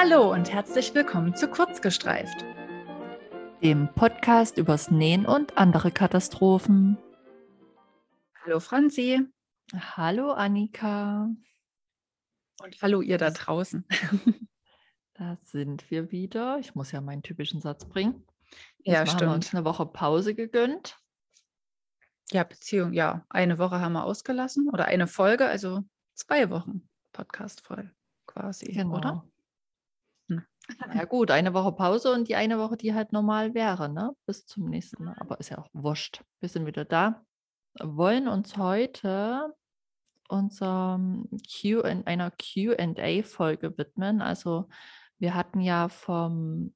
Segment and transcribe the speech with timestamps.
[0.00, 2.44] Hallo und herzlich willkommen zu Kurzgestreift,
[3.64, 6.96] dem Podcast übers Nähen und andere Katastrophen.
[8.44, 9.26] Hallo Franzi.
[9.74, 11.28] Hallo Annika.
[12.62, 13.84] Und hallo ihr da draußen.
[15.14, 16.60] Da sind wir wieder.
[16.60, 18.24] Ich muss ja meinen typischen Satz bringen.
[18.84, 19.20] Ja, Diesmal stimmt.
[19.22, 20.96] haben wir uns eine Woche Pause gegönnt.
[22.30, 23.26] Ja, Beziehung, ja.
[23.28, 25.82] Eine Woche haben wir ausgelassen oder eine Folge, also
[26.14, 27.90] zwei Wochen Podcast-Folge
[28.28, 28.96] quasi, Genau.
[28.96, 29.28] oder?
[30.94, 34.14] Ja gut, eine Woche Pause und die eine Woche, die halt normal wäre, ne?
[34.26, 35.16] Bis zum nächsten Mal.
[35.18, 36.22] Aber ist ja auch wurscht.
[36.40, 37.22] Wir sind wieder da.
[37.80, 39.54] Wollen uns heute
[40.28, 44.20] unserem Q einer Q&A-Folge widmen.
[44.20, 44.68] Also
[45.18, 46.74] wir hatten ja vom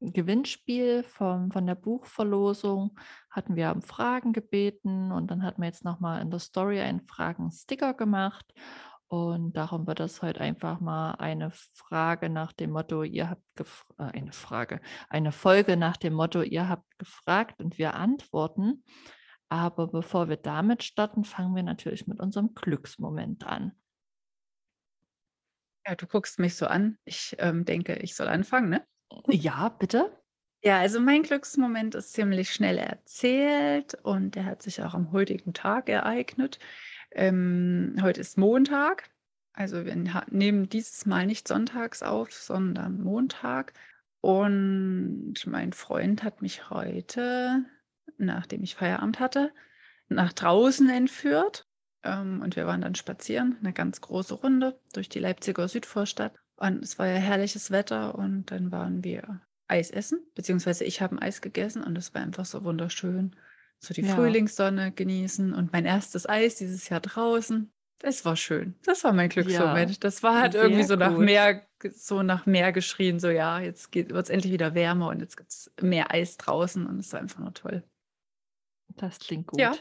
[0.00, 2.96] Gewinnspiel vom, von der Buchverlosung
[3.30, 7.00] hatten wir um Fragen gebeten und dann hatten wir jetzt nochmal in der Story einen
[7.00, 8.46] Fragen-Sticker gemacht
[9.08, 13.42] und darum wird das heute einfach mal eine Frage nach dem Motto, ihr habt
[13.98, 18.84] äh, eine Frage, eine Folge nach dem Motto, ihr habt gefragt und wir antworten.
[19.48, 23.72] Aber bevor wir damit starten, fangen wir natürlich mit unserem Glücksmoment an.
[25.86, 26.98] Ja, du guckst mich so an.
[27.06, 28.86] Ich ähm, denke, ich soll anfangen, ne?
[29.28, 30.14] Ja, bitte.
[30.62, 35.54] Ja, also mein Glücksmoment ist ziemlich schnell erzählt und der hat sich auch am heutigen
[35.54, 36.58] Tag ereignet.
[37.10, 39.10] Ähm, heute ist Montag,
[39.52, 39.96] also wir
[40.30, 43.72] nehmen dieses Mal nicht sonntags auf, sondern Montag.
[44.20, 47.64] Und mein Freund hat mich heute,
[48.18, 49.52] nachdem ich Feierabend hatte,
[50.08, 51.66] nach draußen entführt.
[52.04, 56.34] Ähm, und wir waren dann spazieren, eine ganz große Runde durch die Leipziger Südvorstadt.
[56.56, 61.20] Und es war ja herrliches Wetter und dann waren wir Eis essen, beziehungsweise ich habe
[61.20, 63.36] Eis gegessen und es war einfach so wunderschön.
[63.80, 64.14] So die Ja.
[64.14, 67.70] Frühlingssonne genießen und mein erstes Eis dieses Jahr draußen.
[68.00, 68.76] Das war schön.
[68.84, 70.04] Das war mein Glücksmoment.
[70.04, 71.24] das war halt irgendwie so nach gut.
[71.24, 75.36] mehr, so nach mehr geschrien, so ja, jetzt wird es endlich wieder wärmer und jetzt
[75.36, 77.82] gibt es mehr Eis draußen und es war einfach nur toll.
[78.96, 79.60] Das klingt gut.
[79.60, 79.74] Ja.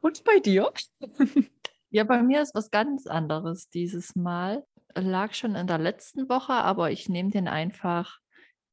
[0.00, 0.72] Und bei dir?
[1.90, 4.66] Ja, bei mir ist was ganz anderes dieses Mal.
[4.94, 8.18] Lag schon in der letzten Woche, aber ich nehme den einfach,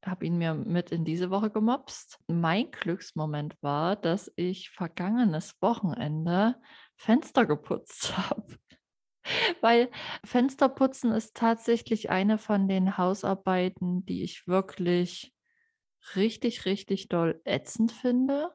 [0.06, 2.20] habe ihn mir mit in diese Woche gemopst.
[2.28, 6.56] Mein Glücksmoment war, dass ich vergangenes Wochenende
[6.96, 8.58] Fenster geputzt habe.
[9.62, 9.90] Weil
[10.26, 15.34] Fensterputzen ist tatsächlich eine von den Hausarbeiten, die ich wirklich
[16.16, 18.54] richtig, richtig doll ätzend finde.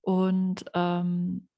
[0.00, 1.48] Und ähm,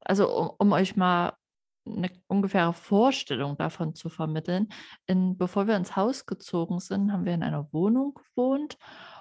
[0.00, 1.36] also um, um euch mal
[1.86, 4.68] eine ungefähre Vorstellung davon zu vermitteln.
[5.06, 8.76] In, bevor wir ins Haus gezogen sind, haben wir in einer Wohnung gewohnt.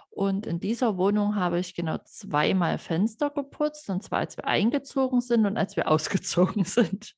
[0.09, 5.19] Und in dieser Wohnung habe ich genau zweimal Fenster geputzt, und zwar als wir eingezogen
[5.19, 7.13] sind und als wir ausgezogen sind.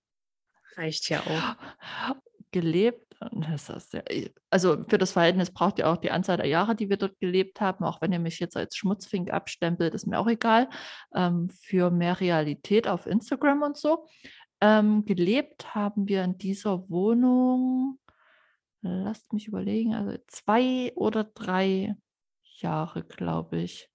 [0.75, 2.16] Reicht ja auch.
[2.52, 4.02] Gelebt, ja,
[4.50, 7.62] also für das Verhältnis braucht ihr auch die Anzahl der Jahre, die wir dort gelebt
[7.62, 7.84] haben.
[7.84, 10.69] Auch wenn ihr mich jetzt als Schmutzfink abstempelt, ist mir auch egal.
[11.16, 14.08] Ähm, für mehr Realität auf Instagram und so.
[14.59, 18.00] Ähm, gelebt haben wir in dieser Wohnung,
[18.81, 21.95] lasst mich überlegen, also zwei oder drei
[22.59, 23.90] Jahre, glaube ich.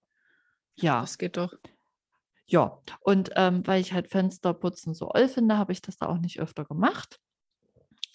[0.77, 1.55] Ja, Das geht doch.
[2.47, 2.79] ja.
[3.01, 6.41] Und ähm, weil ich halt Fensterputzen so oll finde, habe ich das da auch nicht
[6.41, 7.21] öfter gemacht.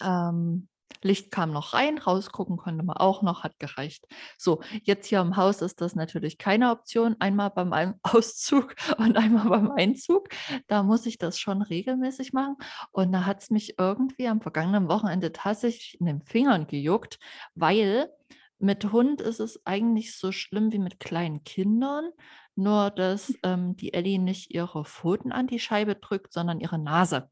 [0.00, 0.68] Ähm,
[1.02, 4.06] Licht kam noch rein, rausgucken konnte man auch noch, hat gereicht.
[4.36, 7.16] So, jetzt hier im Haus ist das natürlich keine Option.
[7.20, 10.28] Einmal beim Auszug und einmal beim Einzug.
[10.66, 12.56] Da muss ich das schon regelmäßig machen.
[12.90, 17.18] Und da hat es mich irgendwie am vergangenen Wochenende tatsächlich in den Fingern gejuckt,
[17.54, 18.10] weil
[18.58, 22.10] mit Hund ist es eigentlich so schlimm wie mit kleinen Kindern,
[22.56, 27.30] nur dass ähm, die Ellie nicht ihre Pfoten an die Scheibe drückt, sondern ihre Nase.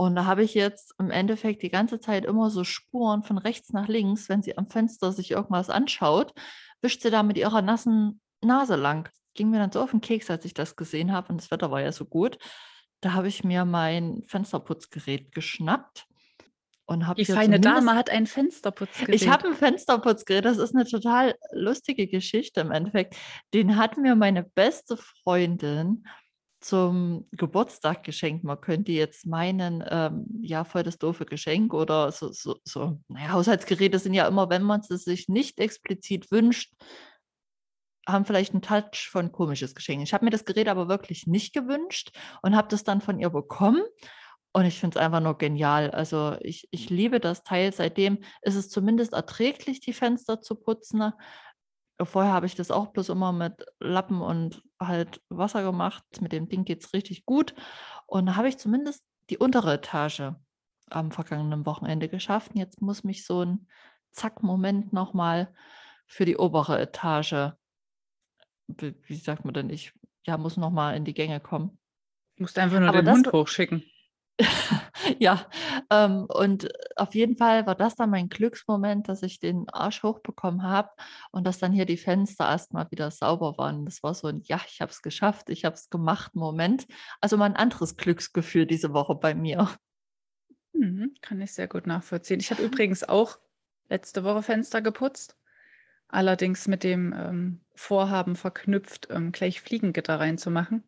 [0.00, 3.74] Und da habe ich jetzt im Endeffekt die ganze Zeit immer so Spuren von rechts
[3.74, 6.32] nach links, wenn sie am Fenster sich irgendwas anschaut,
[6.80, 9.10] wischt sie da mit ihrer nassen Nase lang.
[9.34, 11.70] Ging mir dann so auf den Keks, als ich das gesehen habe und das Wetter
[11.70, 12.38] war ja so gut.
[13.02, 16.06] Da habe ich mir mein Fensterputzgerät geschnappt
[16.86, 19.14] und habe Die feine Dame hat ein Fensterputzgerät.
[19.14, 23.16] ich habe ein Fensterputzgerät, das ist eine total lustige Geschichte im Endeffekt.
[23.52, 26.06] Den hat mir meine beste Freundin
[26.60, 28.44] zum Geburtstag geschenkt.
[28.44, 33.00] Man könnte jetzt meinen, ähm, ja, voll das doofe Geschenk oder so, so, so.
[33.08, 36.74] Naja, Haushaltsgeräte sind ja immer, wenn man es sich nicht explizit wünscht,
[38.06, 40.02] haben vielleicht einen Touch von komisches Geschenk.
[40.02, 43.30] Ich habe mir das Gerät aber wirklich nicht gewünscht und habe das dann von ihr
[43.30, 43.82] bekommen.
[44.52, 45.90] Und ich finde es einfach nur genial.
[45.92, 47.72] Also ich, ich liebe das Teil.
[47.72, 51.12] Seitdem ist es zumindest erträglich, die Fenster zu putzen.
[52.04, 56.04] Vorher habe ich das auch bloß immer mit Lappen und halt Wasser gemacht.
[56.20, 57.54] Mit dem Ding geht es richtig gut.
[58.06, 60.32] Und da habe ich zumindest die untere Etage
[60.90, 62.52] am vergangenen Wochenende geschafft.
[62.52, 63.68] Und jetzt muss mich so ein
[64.12, 65.54] zack, Moment nochmal
[66.06, 67.52] für die obere Etage.
[68.66, 69.70] Wie, wie sagt man denn?
[69.70, 69.92] Ich
[70.26, 71.78] ja, muss nochmal in die Gänge kommen.
[72.36, 73.84] Du musst einfach nur Aber den das, Hund hochschicken.
[75.18, 75.46] ja,
[75.90, 80.62] ähm, und auf jeden Fall war das dann mein Glücksmoment, dass ich den Arsch hochbekommen
[80.62, 80.90] habe
[81.32, 83.84] und dass dann hier die Fenster erstmal wieder sauber waren.
[83.84, 86.86] Das war so ein Ja, ich habe es geschafft, ich habe es gemacht Moment.
[87.20, 89.68] Also mal ein anderes Glücksgefühl diese Woche bei mir.
[90.72, 92.40] Mhm, kann ich sehr gut nachvollziehen.
[92.40, 93.38] Ich habe übrigens auch
[93.88, 95.36] letzte Woche Fenster geputzt,
[96.08, 100.84] allerdings mit dem ähm, Vorhaben verknüpft, ähm, gleich Fliegengitter reinzumachen,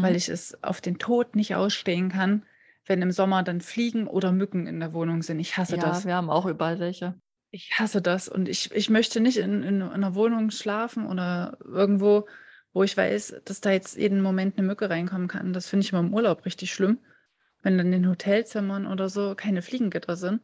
[0.00, 0.16] weil Mhm.
[0.16, 2.46] ich es auf den Tod nicht ausstehen kann,
[2.86, 5.38] wenn im Sommer dann Fliegen oder Mücken in der Wohnung sind.
[5.38, 6.04] Ich hasse Ja, das.
[6.04, 7.14] wir haben auch überall welche.
[7.50, 12.26] Ich hasse das und ich, ich möchte nicht in, in einer Wohnung schlafen oder irgendwo,
[12.72, 15.52] wo ich weiß, dass da jetzt jeden Moment eine Mücke reinkommen kann.
[15.52, 16.98] Das finde ich immer im Urlaub richtig schlimm,
[17.62, 20.40] wenn dann in Hotelzimmern oder so keine Fliegengitter sind.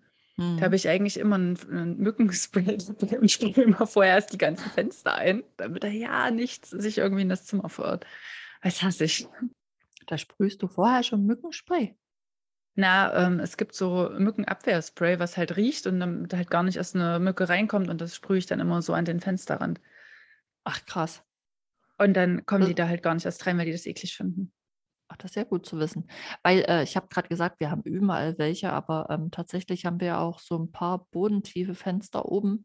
[0.56, 0.76] Da habe Mhm.
[0.76, 2.78] ich eigentlich immer ein, ein Mückenspray
[3.20, 7.22] und sprühe immer vorher erst die ganzen Fenster ein, damit da ja nichts sich irgendwie
[7.22, 8.06] in das Zimmer verirrt.
[8.62, 9.26] Das hasse ich.
[10.06, 11.96] Da sprühst du vorher schon Mückenspray.
[12.80, 16.94] Na, ähm, es gibt so Mückenabwehrspray, was halt riecht und damit halt gar nicht erst
[16.94, 19.80] eine Mücke reinkommt und das sprühe ich dann immer so an den Fensterrand.
[20.62, 21.24] Ach krass.
[21.98, 24.16] Und dann kommen Das, die da halt gar nicht erst rein, weil die das eklig
[24.16, 24.52] finden.
[25.08, 26.08] ach, das ist ja gut zu wissen.
[26.44, 30.20] Weil äh, ich habe gerade gesagt, wir haben überall welche, aber ähm, tatsächlich haben wir
[30.20, 32.64] auch so ein paar bodentiefe Fenster oben,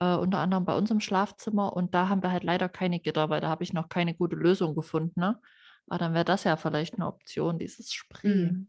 [0.00, 1.72] äh, unter anderem bei uns im Schlafzimmer.
[1.72, 4.36] Und da haben wir halt leider keine Gitter, weil da habe ich noch keine gute
[4.36, 5.20] Lösung gefunden.
[5.20, 5.40] Ne?
[5.86, 8.34] Aber dann wäre das ja vielleicht eine Option, dieses Spray.
[8.34, 8.68] Mhm.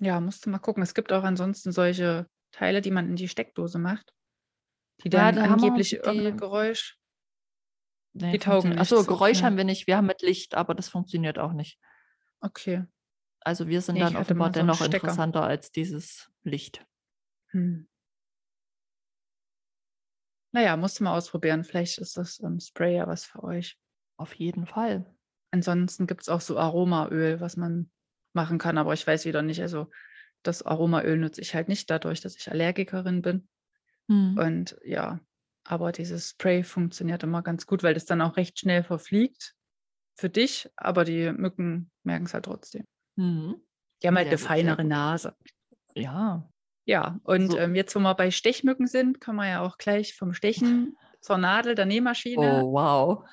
[0.00, 0.82] Ja, musst du mal gucken.
[0.82, 4.12] Es gibt auch ansonsten solche Teile, die man in die Steckdose macht,
[5.02, 6.40] die Ja, dann da angeblich irgendein die.
[6.40, 6.98] Geräusch,
[8.14, 8.78] Nee, die taugen.
[8.78, 9.04] Achso.
[9.04, 9.46] Geräusch Okay.
[9.46, 9.86] haben wir nicht.
[9.86, 11.78] Wir haben mit Licht, aber das funktioniert auch nicht.
[12.40, 12.84] Okay.
[13.40, 14.96] Also wir sind Nee, dann offenbar so dennoch Stecker.
[14.96, 16.84] interessanter als dieses Licht.
[17.48, 17.88] Hm.
[20.54, 21.64] Naja, musst du mal ausprobieren.
[21.64, 23.78] Vielleicht ist das ähm, Spray ja was für euch.
[24.18, 25.06] Auf jeden Fall.
[25.50, 27.90] Ansonsten gibt es auch so Aromaöl, was man
[28.34, 29.60] machen kann, aber ich weiß wieder nicht.
[29.60, 29.90] Also
[30.42, 33.48] das Aromaöl nutze ich halt nicht dadurch, dass ich Allergikerin bin.
[34.08, 34.38] Mhm.
[34.38, 35.20] Und ja,
[35.64, 39.54] aber dieses Spray funktioniert immer ganz gut, weil das dann auch recht schnell verfliegt
[40.16, 42.84] für dich, aber die Mücken merken es halt trotzdem.
[43.16, 43.56] Mhm.
[44.02, 44.84] Die haben halt Sehr eine gut, feinere.
[44.84, 45.36] Nase.
[45.94, 46.48] Ja.
[46.84, 47.58] Ja, und So.
[47.58, 51.38] ähm, jetzt, wo wir bei Stechmücken sind, können wir ja auch gleich vom Stechen zur
[51.38, 52.62] Nadel der Nähmaschine.
[52.64, 53.24] Oh, wow.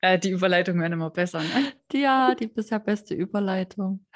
[0.00, 1.72] Äh, die Überleitung werden immer besser, ne?
[1.92, 4.06] Ja, die bisher beste Überleitung.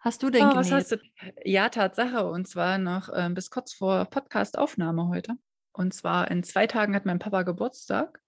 [0.00, 0.96] Hast du denn Oh, was hast du?
[1.44, 2.28] Ja, Tatsache.
[2.28, 5.34] Und zwar noch ähm, bis kurz vor Podcast-Aufnahme heute.
[5.72, 8.20] Und zwar in zwei Tagen hat mein Papa Geburtstag.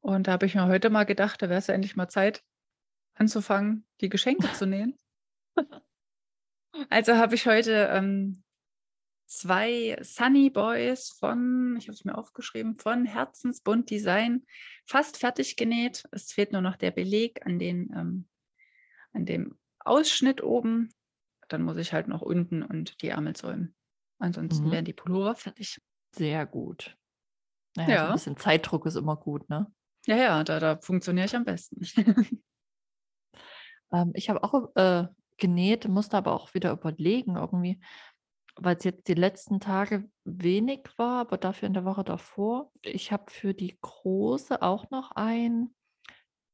[0.00, 2.42] Und da habe ich mir heute mal gedacht, da wäre es ja endlich mal Zeit,
[3.14, 4.98] anzufangen, die Geschenke zu nähen.
[6.90, 8.44] Also habe ich heute ähm,
[9.26, 14.44] zwei Sunny Boys von, ich habe es mir aufgeschrieben, von Herzensbund Design
[14.86, 16.04] fast fertig genäht.
[16.12, 18.28] Es fehlt nur noch der Beleg an, den, ähm,
[19.12, 20.94] an dem Ausschnitt oben.
[21.48, 23.74] Dann muss ich halt noch unten und die Ärmel säumen.
[24.18, 24.70] Ansonsten Mhm.
[24.70, 25.78] wären die Pullover fertig.
[26.10, 26.96] Sehr gut.
[27.76, 29.72] Naja, so ein Ja, bisschen Zeitdruck ist immer gut, ne?
[30.06, 31.80] ja, ja, da, da funktioniere ich am besten.
[33.92, 35.06] Ähm, ich habe auch äh,
[35.38, 37.80] genäht, musste aber auch wieder überlegen, irgendwie,
[38.56, 42.70] weil es jetzt die letzten Tage wenig war, aber dafür in der Woche davor.
[42.82, 45.74] Ich habe für die Große auch noch ein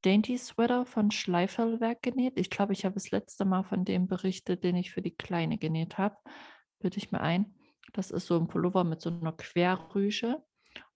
[0.02, 2.34] Dainty Sweater von Schleiferlwerk genäht.
[2.36, 5.58] Ich glaube, ich habe das letzte Mal von dem berichtet, den ich für die Kleine
[5.58, 6.16] genäht habe.
[6.80, 7.54] Bilde ich mir ein.
[7.92, 10.42] Das ist so ein Pullover mit so einer Querrüsche.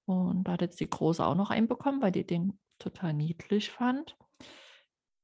[0.07, 3.71] Und da hat jetzt die Große auch noch einen bekommen, weil die den total niedlich
[3.71, 4.17] fand.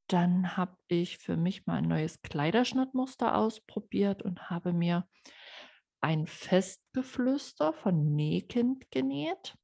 [0.07, 5.09] Dann habe ich für mich mal ein neues Kleiderschnittmuster ausprobiert und habe mir
[6.03, 9.55] ein Festgeflüster von Nähkind genäht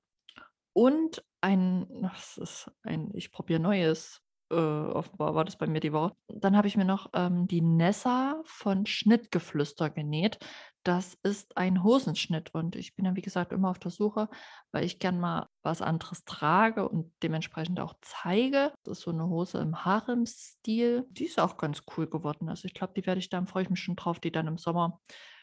[0.73, 4.21] und ein, das ist ein, ich probiere Neues.
[4.51, 6.15] Äh, offenbar war das bei mir die Woche.
[6.29, 10.39] Dann habe ich mir noch ähm, die Nessa von Schnittgeflüster genäht.
[10.85, 14.29] Das ist ein Hosenschnitt und ich bin dann, wie gesagt, immer auf der Suche,
[14.73, 18.73] weil ich gern mal was anderes trage und dementsprechend auch zeige.
[18.85, 21.07] Das ist so eine Hose im Harem-Stil.
[21.11, 22.49] Die ist auch ganz cool geworden.
[22.49, 24.57] Also ich glaube, die werde ich dann, freue ich mich schon drauf, die dann im
[24.57, 25.01] Sommer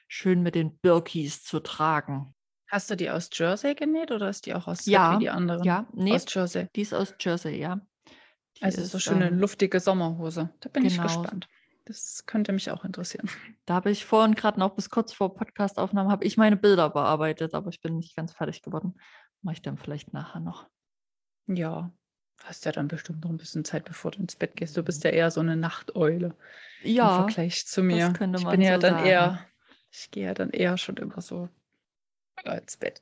[0.08, 2.34] schön mit den Birkis zu tragen.
[2.68, 5.64] Hast du die aus Jersey genäht oder ist die auch aus Ja, die anderen?
[5.66, 6.68] ja, nee, Aus Jersey.
[6.76, 7.82] die ist aus Jersey, ja.
[8.58, 10.54] Die Also so ist, schöne ähm, luftige Sommerhose.
[10.62, 11.02] Da bin ich genau.
[11.02, 11.48] gespannt.
[11.86, 13.30] Das könnte mich auch interessieren.
[13.66, 17.54] Da habe ich vorhin gerade noch bis kurz vor Podcastaufnahme habe ich meine Bilder bearbeitet,
[17.54, 18.96] aber ich bin nicht ganz fertig geworden.
[19.42, 20.68] Mache ich dann vielleicht nachher noch.
[21.48, 21.92] Ja,
[22.44, 24.76] hast ja dann bestimmt noch ein bisschen Zeit, bevor du ins Bett gehst.
[24.78, 26.36] Du bist ja eher so eine Nachteule
[27.02, 27.98] im Ja, Vergleich zu mir.
[27.98, 29.06] das könnte Ich bin ja so dann sagen.
[29.06, 29.46] eher,
[29.96, 31.50] ich gehe ja dann eher schon immer so
[32.44, 33.02] ins Bett.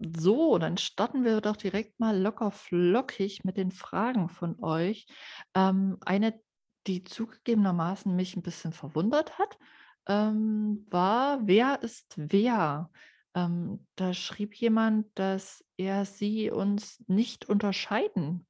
[0.00, 5.06] So, dann starten wir doch direkt mal locker flockig mit den Fragen von euch.
[5.54, 6.40] Ähm, eine,
[6.86, 9.58] die zugegebenermaßen mich ein bisschen verwundert hat,
[10.06, 12.90] ähm, war: „Wer ist wer?“
[13.34, 18.46] Ähm, da schrieb jemand, dass er sie uns nicht unterscheiden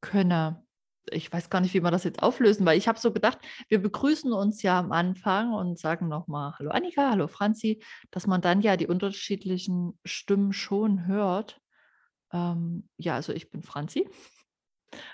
[0.00, 0.64] könne.
[1.10, 3.38] Ich weiß gar nicht, wie wir das jetzt auflösen, weil ich habe so gedacht,
[3.68, 8.26] wir begrüßen uns ja am Anfang und sagen noch mal: „Hallo Annika, hallo Franzi“, dass
[8.26, 11.60] man dann ja die unterschiedlichen Stimmen schon hört.
[12.32, 14.08] Ähm, ja, also ich bin Franzi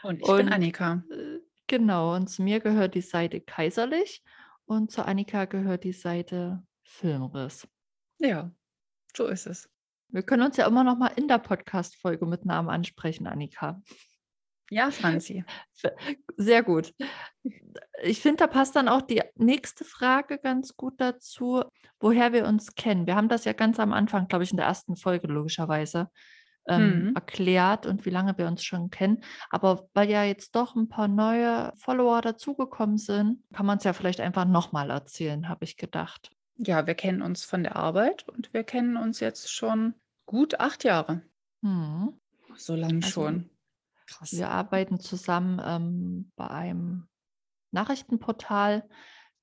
[0.03, 1.03] Und ich bin und, Annika.
[1.11, 4.23] äh, genau, und zu mir gehört die Seite Kaiserlich
[4.67, 7.67] und zu Annika gehört die Seite Filmriss.
[8.19, 8.51] Ja,
[9.17, 9.69] so ist es.
[10.09, 13.83] Wir können uns ja immer noch mal in der Podcast-Folge mit Namen ansprechen, Annika.
[14.71, 15.45] Ja, Franzi.
[16.37, 16.93] Sehr gut.
[18.03, 21.63] Ich finde, da passt dann auch die nächste Frage ganz gut dazu,
[22.01, 23.07] woher wir uns kennen.
[23.07, 26.11] Wir haben das ja ganz am Anfang, glaube ich, in der ersten Folge logischerweise
[26.69, 27.15] ähm, Mhm.
[27.15, 29.23] erklärt und wie lange wir uns schon kennen.
[29.51, 33.93] Aber weil ja jetzt doch ein paar neue Follower dazugekommen sind, kann man es ja
[33.93, 36.33] vielleicht einfach noch mal erzählen, habe ich gedacht.
[36.59, 39.95] Ja, wir kennen uns von der Arbeit und wir kennen uns jetzt schon
[40.25, 41.23] gut 8 Jahre.
[41.61, 42.19] Mhm.
[42.57, 43.51] So lang Also schon.
[44.07, 44.33] Krass.
[44.33, 47.09] wir arbeiten zusammen ähm, bei einem
[47.73, 48.89] Nachrichtenportal.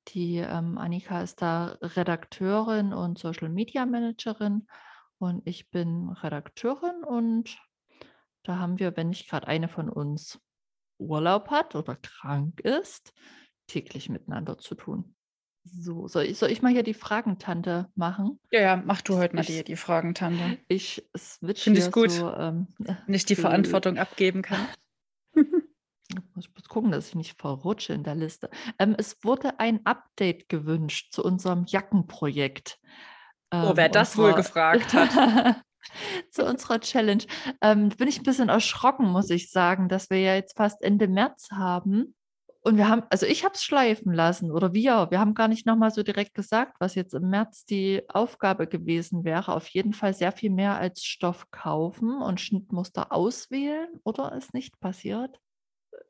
[0.09, 4.67] Die ähm, Annika ist da Redakteurin und Social Media Managerin
[5.17, 7.57] und ich bin Redakteurin und
[8.43, 10.41] da haben wir, wenn nicht gerade eine von uns
[10.97, 13.13] Urlaub hat oder krank ist,
[13.67, 15.15] täglich miteinander zu tun.
[15.65, 18.39] So, soll ich, soll ich mal hier die Fragentante machen?
[18.51, 20.57] Ja, ja, mach du heute mal die, ich, die Fragentante.
[20.67, 22.33] ich switch Finde ich gut, so.
[22.33, 24.67] Ähm, wenn ich die äh, Verantwortung abgeben kann.
[26.37, 28.49] Ich muss gucken, dass ich nicht verrutsche in der Liste.
[28.77, 32.77] Ähm, es wurde ein Update gewünscht zu unserem Jackenprojekt.
[33.51, 35.63] Oh, Ähm, wer das wohl unserer gefragt hat.
[36.31, 37.23] zu unserer Challenge.
[37.61, 41.07] Ähm, bin ich ein bisschen erschrocken, muss ich sagen, dass wir ja jetzt fast Ende
[41.07, 42.15] März haben.
[42.65, 45.07] Und wir haben, also ich habe es schleifen lassen oder wir.
[45.11, 49.25] Wir haben gar nicht nochmal so direkt gesagt, was jetzt im März die Aufgabe gewesen
[49.25, 49.53] wäre.
[49.53, 53.89] Auf jeden Fall sehr viel mehr als Stoff kaufen und Schnittmuster auswählen.
[54.05, 55.41] Oder ist nicht passiert?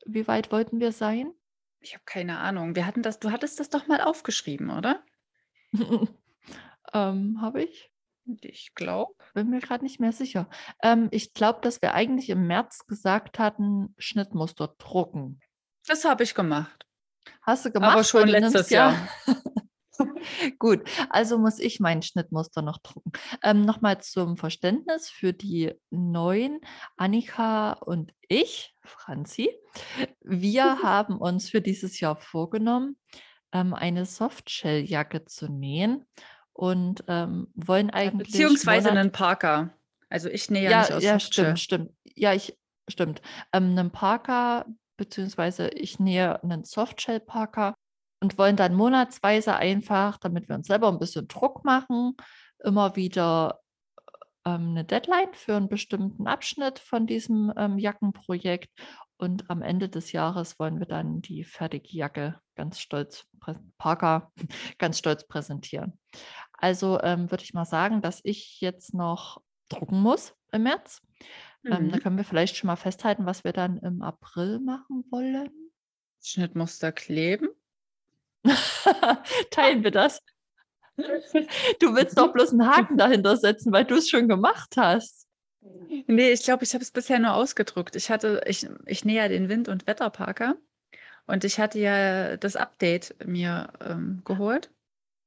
[0.06, 1.32] Wie weit wollten wir sein?
[1.80, 2.76] Ich habe keine Ahnung.
[2.76, 5.04] Wir hatten das, du hattest das doch mal aufgeschrieben, oder?
[6.94, 7.92] ähm, habe ich?
[8.42, 9.16] Ich glaube.
[9.34, 10.48] Bin mir gerade nicht mehr sicher.
[10.84, 15.42] Ähm, ich glaube, dass wir eigentlich im März gesagt hatten, Schnittmuster drucken.
[15.88, 16.86] Das habe ich gemacht.
[17.42, 18.90] Hast du Aber gemacht, weil schon letztes nimmst ja.
[18.90, 19.08] Jahr.
[20.60, 23.12] Gut, also muss ich mein Schnittmuster noch drucken.
[23.44, 26.62] Ähm, Nochmal zum Verständnis für die neuen,
[26.98, 29.52] Annika und ich, Franzi,
[30.22, 32.98] wir haben uns für dieses Jahr vorgenommen,
[33.52, 36.06] ähm, eine Softshell-Jacke zu nähen
[36.54, 39.74] und ähm, wollen eigentlich beziehungsweise Monat einen Parker.
[40.10, 41.46] Also ich nähe ja Ja, nicht aus ja, Softshell.
[41.46, 41.92] stimmt, stimmt.
[42.16, 42.58] Ja, ich
[42.90, 43.22] stimmt.
[43.54, 44.66] Ähm, 'nen Parker,
[45.04, 47.76] beziehungsweise ich nähe einen Softshell-Parker
[48.22, 52.14] und wollen dann monatsweise einfach, damit wir uns selber ein bisschen Druck machen,
[52.64, 53.60] immer wieder,
[54.46, 58.70] ähm, 'ne Deadline für einen bestimmten Abschnitt von diesem, ähm, Jackenprojekt
[59.18, 63.26] und am Ende des Jahres wollen wir dann die fertige Jacke ganz stolz
[63.78, 64.32] Parker
[64.80, 66.00] ganz stolz präsentieren.
[66.54, 71.02] Also, ähm, würde ich mal sagen, dass ich jetzt noch drucken muss im März.
[71.66, 72.02] Ähm, da Mhm.
[72.02, 75.50] können wir vielleicht schon mal festhalten, was wir dann im April machen wollen.
[76.22, 77.50] Schnittmuster kleben.
[79.52, 80.20] Teilen wir das?
[81.80, 85.28] Du willst doch bloß einen Haken dahinter setzen, weil du es schon gemacht hast.
[86.08, 87.96] Ne, ich glaube, ich habe es bisher nur ausgedruckt.
[87.96, 90.56] Ich hatte ich ich nähe ja den Wind und Wetterparker
[91.28, 94.72] und ich hatte ja das Update mir, ähm, geholt.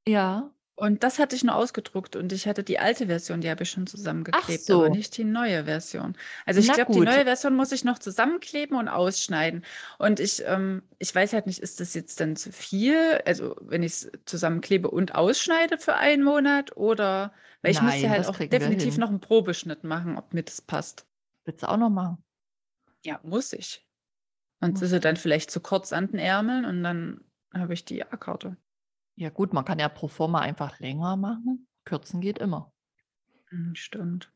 [0.07, 0.51] Ja.
[0.79, 3.71] Und das hatte ich nur ausgedruckt und ich hatte die alte Version, die habe ich
[3.71, 3.87] schon
[4.31, 4.91] Ach zusammengeklebt, aber so.
[4.91, 6.15] nicht die neue Version.
[6.45, 9.65] Also, ich glaube, die neue Version muss ich noch zusammenkleben und ausschneiden.
[9.97, 13.19] Und ich, ähm ich weiß halt nicht, ist das jetzt dann zu viel?
[13.25, 18.25] Also, wenn ich's zusammenklebe und ausschneide für einen Monat oder weil ich müsste Nein, halt
[18.27, 21.07] auch definitiv noch 'n Probeschnitt machen, ob mir das passt.
[21.45, 22.23] Willst du auch noch machen?
[23.03, 23.87] Ja, muss ich.
[24.61, 27.21] Sonst ist Musst sie dann vielleicht zu kurz an den Ärmeln und dann
[27.53, 28.57] habe ich die A-Karte.
[29.17, 31.67] Ja gut, man kann ja pro forma einfach länger machen.
[31.85, 32.71] Kürzen geht immer.
[33.49, 34.31] Mhm, stimmt.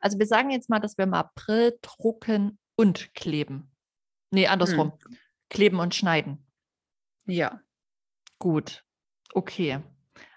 [0.00, 3.70] Also, wir sagen jetzt mal, dass wir im April drucken und kleben.
[4.30, 4.46] Ne, Mhm.
[4.52, 4.92] andersrum.
[5.48, 6.46] Kleben und schneiden.
[7.24, 7.60] Ja.
[8.38, 8.84] Gut.
[9.32, 9.80] Okay.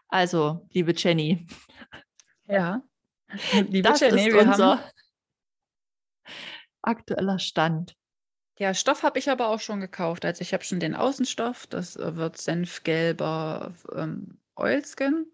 [0.08, 1.48] Also, liebe Jenny.
[2.46, 2.82] Ja.
[3.54, 4.92] Liebe Das Jenny, ist wir haben unser
[6.82, 7.96] aktueller Stand.
[8.60, 10.26] Ja, Stoff habe ich aber auch schon gekauft.
[10.26, 15.28] Also, ich habe schon den Außenstoff, das, äh, wird senfgelber, ähm, Oilskin.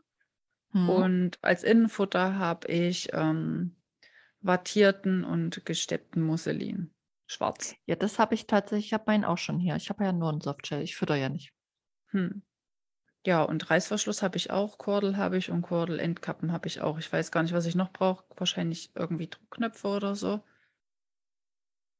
[0.73, 0.89] Mhm.
[0.89, 3.75] Und als Innenfutter habe ich, ähm,
[4.41, 6.91] wattierten und gesteppten Musselin.
[7.25, 7.75] Schwarz.
[7.87, 8.87] Ja, das habe ich tatsächlich.
[8.87, 9.75] Ich habe meinen auch schon hier.
[9.75, 10.83] Ich habe ja nur einen Softshell.
[10.83, 11.51] Ich fütter ja nicht.
[12.11, 12.43] Hm.
[13.25, 16.99] Ja, und Reißverschluss habe ich auch, Kordel habe ich und Kordel-Endkappen habe ich auch.
[16.99, 18.23] Ich weiß gar nicht, was ich noch brauche.
[18.37, 20.43] Wahrscheinlich irgendwie Druckknöpfe oder so.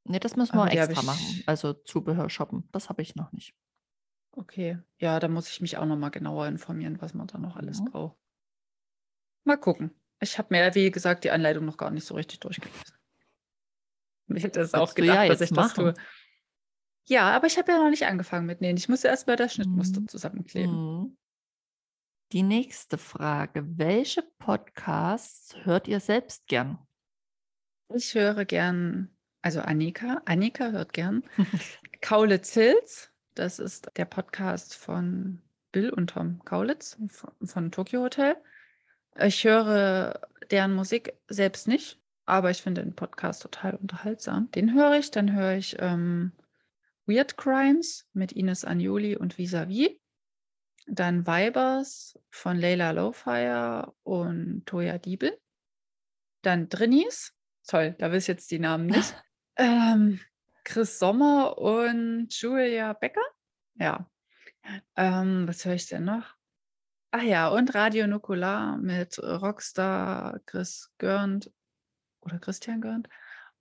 [0.07, 1.43] Nee, das müssen wir extra machen.
[1.47, 2.67] Also Zubehör shoppen.
[2.71, 3.53] Das habe ich noch nicht.
[4.31, 4.77] Okay.
[4.99, 7.85] Ja, da muss ich mich auch nochmal genauer informieren, was man da noch alles Mhm.
[7.85, 8.17] braucht.
[9.45, 9.91] Mal gucken.
[10.19, 12.81] Ich habe mir, wie gesagt, die Anleitung noch gar nicht so richtig durchgelesen.
[14.27, 15.85] Ich hätte es auch du ja gedacht, dass ich das tue.
[15.91, 15.99] machen.
[17.07, 18.75] Ja, aber ich habe ja noch nicht angefangen mit Nähen.
[18.75, 20.07] Ich muss ja erst mal das Schnittmuster Mhm.
[20.07, 20.73] zusammenkleben.
[21.01, 21.17] Mhm.
[22.31, 23.63] Die nächste Frage.
[23.77, 26.79] Welche Podcasts hört ihr selbst gern?
[27.93, 29.14] Ich höre gern,
[29.45, 31.23] also Annika, Annika hört gern
[32.01, 33.11] Kaulitz Hills.
[33.35, 35.39] Das ist der Podcast von
[35.71, 38.37] Bill und Tom Kaulitz von, von Tokyo Hotel.
[39.19, 44.49] Ich höre deren Musik selbst nicht, aber ich finde den Podcast total unterhaltsam.
[44.49, 45.11] Den höre ich.
[45.11, 46.31] Dann höre ich ähm,
[47.05, 50.01] Weird Crimes mit Ines Anjoli und Visavi.
[50.87, 55.37] Dann Vibers von Leila Lowfire und Toya Diebel.
[56.41, 57.31] Dann Drinnies.
[57.67, 59.15] Toll, da weiß ich jetzt die Namen nicht.
[59.57, 60.19] ähm,
[60.63, 63.21] Chris Sommer und Julia Becker.
[63.75, 64.09] Ja.
[64.95, 66.35] Ähm, was höre ich denn noch?
[67.11, 71.51] Ach ja, und Radio Nukular mit Rockstar Chris Görnd
[72.21, 73.07] oder Christian Görnd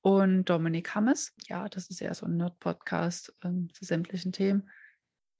[0.00, 1.32] und Dominik Hammes.
[1.46, 4.70] Ja, das ist eher so ein Nerd-Podcast ähm, zu sämtlichen Themen.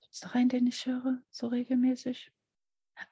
[0.00, 2.32] Gibt es noch einen, den ich höre, so regelmäßig?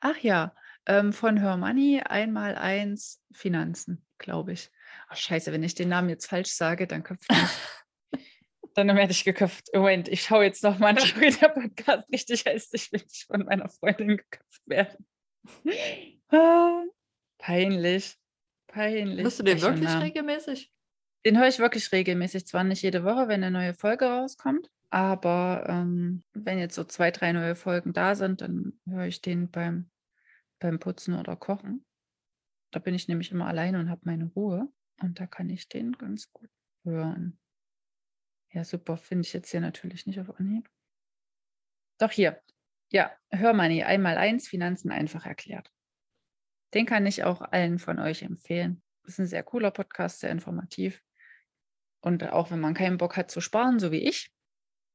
[0.01, 0.55] Ach ja,
[0.87, 4.71] ähm, von Her Money einmal eins Finanzen, glaube ich.
[5.09, 7.39] Ach, scheiße, wenn ich den Namen jetzt falsch sage, dann köpft mich.
[8.75, 9.69] dann werde ich geköpft.
[9.75, 12.75] Moment, ich schaue jetzt noch mal nach, wie der Podcast richtig heißt.
[12.75, 15.07] Ich will nicht von meiner Freundin geköpft werden.
[16.29, 16.85] Ah,
[17.39, 18.17] peinlich.
[18.69, 19.25] Peinlich.
[19.25, 20.05] Hörst du den wirklich Name?
[20.05, 20.73] regelmäßig?
[21.27, 22.47] Den höre ich wirklich regelmäßig.
[22.47, 27.11] Zwar nicht jede Woche, wenn eine neue Folge rauskommt, aber ähm, wenn jetzt so zwei,
[27.11, 29.91] drei neue Folgen da sind, dann höre ich den beim,
[30.59, 31.85] beim Putzen oder Kochen.
[32.73, 34.69] Da bin ich nämlich immer alleine und habe meine Ruhe.
[35.03, 36.51] Und da kann ich den ganz gut
[36.85, 37.39] hören.
[38.51, 38.97] Ja, super.
[38.97, 40.69] Finde ich jetzt hier natürlich nicht auf Anhieb.
[41.99, 42.41] Doch hier.
[42.91, 45.71] Ja, Hörmoney, einmal eins, Finanzen einfach erklärt.
[46.75, 48.83] Den kann ich auch allen von euch empfehlen.
[49.03, 51.03] Das ist ein sehr cooler Podcast, sehr informativ.
[52.01, 54.33] Und auch wenn man keinen Bock hat zu sparen, so wie ich,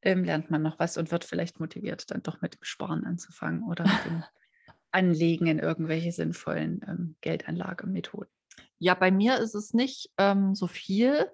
[0.02, 3.63] ähm, lernt man noch was und wird vielleicht motiviert, dann doch mit dem Sparen anzufangen
[3.63, 4.24] oder mit dem
[4.91, 8.32] Anlegen in irgendwelche sinnvollen ähm, Geldanlagemethoden.
[8.79, 11.31] Ja, bei mir ist es nicht ähm, so viel.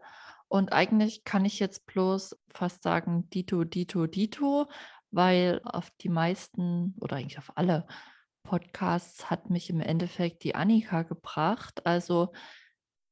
[0.47, 4.67] Und eigentlich kann ich jetzt bloß fast sagen, Dito, Dito, Dito,
[5.11, 7.87] weil auf die meisten oder eigentlich auf alle
[8.43, 11.85] Podcasts hat mich im Endeffekt die Annika gebracht.
[11.85, 12.33] Also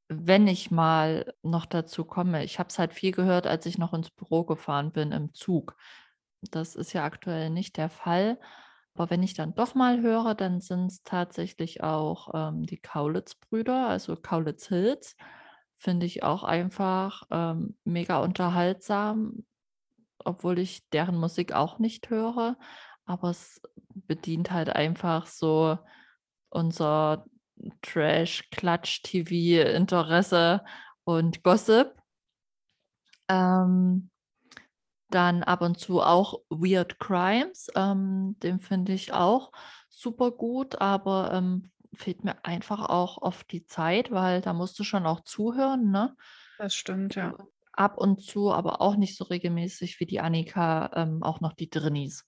[0.08, 3.94] wenn ich mal noch dazu komme, ich habe es halt viel gehört, als ich noch
[3.94, 5.76] ins Büro gefahren bin im Zug.
[6.42, 8.38] Das ist ja aktuell nicht der Fall.
[8.94, 13.88] Aber wenn ich dann doch mal höre, dann sind es tatsächlich auch ähm, die Kaulitz-Brüder,
[13.88, 15.16] also Kaulitz Hills.
[15.78, 19.46] Finde ich auch einfach ähm, mega unterhaltsam,
[20.24, 22.58] obwohl ich deren Musik auch nicht höre.
[23.06, 23.62] Aber es
[23.94, 25.78] bedient halt einfach so
[26.50, 27.26] unser
[27.82, 30.64] Trash-Klatsch-TV-Interesse
[31.04, 31.94] und Gossip.
[33.30, 34.10] Ähm,
[35.12, 37.68] dann ab und zu auch Weird Crimes.
[37.76, 39.52] Ähm, den finde ich auch
[39.90, 44.84] super gut, aber ähm, fehlt mir einfach auch oft die Zeit, weil da musst du
[44.84, 46.16] schon auch zuhören, ne?
[46.58, 47.36] Das stimmt, ja.
[47.74, 51.70] Ab und zu, aber auch nicht so regelmäßig wie die Annika, ähm, auch noch die
[51.70, 52.26] Drinnies.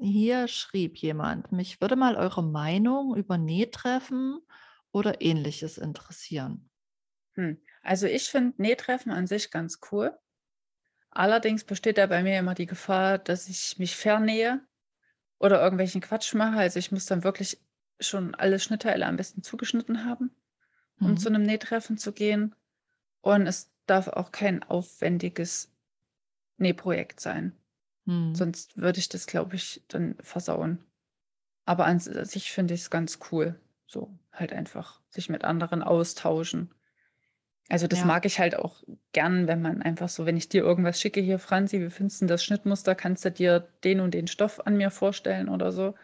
[0.00, 4.40] Hier schrieb jemand, mich würde mal eure Meinung über Nähtreffen
[4.90, 6.70] oder ähnliches interessieren.
[7.34, 7.62] Hm.
[7.82, 10.18] Also ich finde Nähtreffen an sich ganz cool.
[11.12, 14.60] Allerdings besteht da bei mir immer die Gefahr, dass ich mich fernähe
[15.38, 16.58] oder irgendwelchen Quatsch mache.
[16.58, 17.60] Also ich muss dann wirklich
[18.00, 20.30] schon alle Schnittteile am besten zugeschnitten haben,
[21.02, 21.18] um Mhm.
[21.18, 22.54] zu einem Nähtreffen zu gehen.
[23.22, 25.72] Und es darf auch kein aufwendiges
[26.58, 27.56] Nähprojekt sein.
[28.06, 28.34] Mhm.
[28.34, 30.84] Sonst würde ich das, glaube ich, dann versauen.
[31.64, 33.60] Aber an sich finde ich es ganz cool.
[33.86, 36.74] So halt einfach sich mit anderen austauschen.
[37.72, 38.04] Also das Ja.
[38.04, 38.82] mag ich halt auch
[39.12, 42.26] gern, wenn man einfach so, wenn ich dir irgendwas schicke, hier Franzi, wie findest du
[42.26, 42.94] das Schnittmuster?
[42.94, 45.94] Kannst du dir den und den Stoff an mir vorstellen oder so?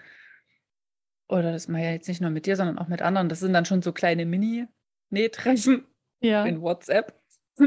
[1.28, 3.28] Oder das mache ich ja jetzt nicht nur mit dir, sondern auch mit anderen.
[3.28, 5.85] Das sind dann schon so kleine Mini-Nähtreffen
[6.20, 6.46] Ja.
[6.46, 7.20] in WhatsApp.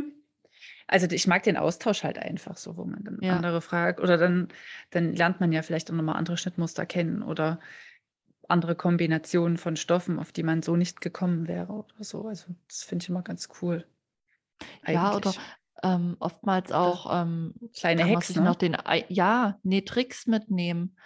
[0.88, 3.38] Also ich mag den Austausch halt einfach so, wo man dann Ja.
[3.38, 4.50] andere fragt oder dann,
[4.90, 7.62] dann lernt man ja vielleicht auch nochmal andere Schnittmuster kennen oder
[8.52, 12.28] andere Kombinationen von Stoffen, auf die man so nicht gekommen wäre oder so.
[12.28, 13.86] Also, das finde ich immer ganz cool
[14.88, 15.42] Ja, oder, eigentlich.
[15.84, 18.56] ähm, oftmals auch, ähm, kleine Hacks, sich noch ne?
[18.56, 18.76] den
[19.10, 20.98] ja, ne, Tricks mitnehmen,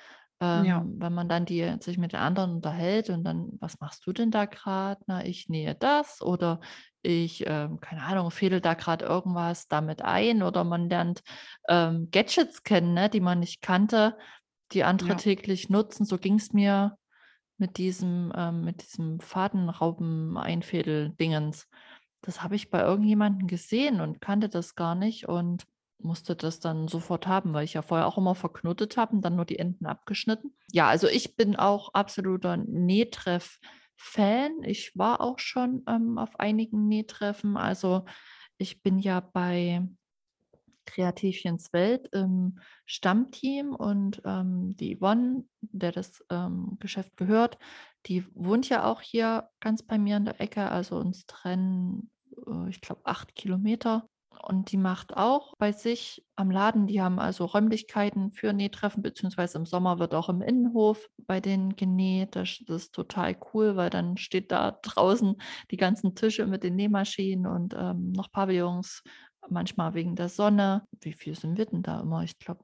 [0.54, 0.86] Ja.
[0.86, 4.12] ähm, wenn man dann die sich mit den anderen unterhält und dann: „Was machst du
[4.14, 6.60] denn da grad?“ „Na, ich nähe das“ oder
[7.02, 11.22] ich, ähm, keine Ahnung, fädel da grad irgendwas damit ein oder man lernt,
[11.70, 14.18] ähm, Gadgets kennen, ne, die man nicht kannte,
[14.74, 15.18] die andere Ja.
[15.18, 16.06] täglich nutzen.
[16.06, 16.98] So ging's mir
[17.58, 21.68] mit diesem ähm, mit diesem Fadenrauben-Einfädel-Dingens.
[22.22, 25.66] Das habe ich bei irgendjemandem gesehen und kannte das gar nicht und
[26.00, 29.36] musste das dann sofort haben, weil ich ja vorher auch immer verknotet habe und dann
[29.36, 30.56] nur die Enden abgeschnitten.
[30.72, 34.64] Ja, also ich bin auch absoluter Nähtreff-Fan.
[34.64, 37.58] Ich war auch schon, ähm, auf einigen Nähtreffen.
[37.58, 38.06] Also,
[38.58, 39.88] ich bin ja bei
[40.86, 47.58] Kreativchens Welt im Stammteam und, ähm, die Yvonne, der das, ähm, Geschäft gehört,
[48.06, 50.70] die wohnt ja auch hier ganz bei mir in der Ecke.
[50.70, 52.12] Also, uns trennen,
[52.48, 54.08] äh, ich glaube, 8 Kilometer.
[54.44, 59.58] Und die macht auch bei sich am Laden die haben also Räumlichkeiten für Nähtreffen, beziehungsweise
[59.58, 62.36] im Sommer wird auch im Innenhof bei denen genäht.
[62.36, 65.36] Das das ist total cool, weil dann steht da draußen
[65.72, 69.04] die ganzen Tische mit den Nähmaschinen und, ähm, noch Pavillons,
[69.50, 70.86] manchmal wegen der Sonne.
[71.02, 72.24] Wie viel sind wir denn da immer?
[72.24, 72.64] Ich glaube,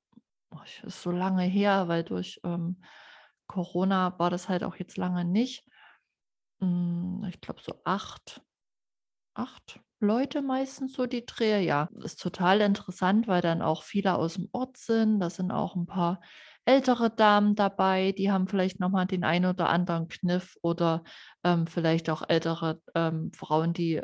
[0.65, 2.81] ich ist so lange her, weil durch, ähm,
[3.47, 5.65] Corona war das halt auch jetzt lange nicht.
[6.61, 8.41] Hm, ich glaube so 8
[9.35, 11.89] 8 Leute meistens so die Dreh, ja.
[12.03, 15.19] Ist total interessant, weil dann auch viele aus'm Ort sind.
[15.21, 16.21] Da sind auch 'n paar
[16.65, 21.03] ältere Damen dabei, die haben vielleicht noch mal den einen oder anderen Kniff oder,
[21.43, 24.01] ähm, vielleicht auch ältere, ähm, Frauen, die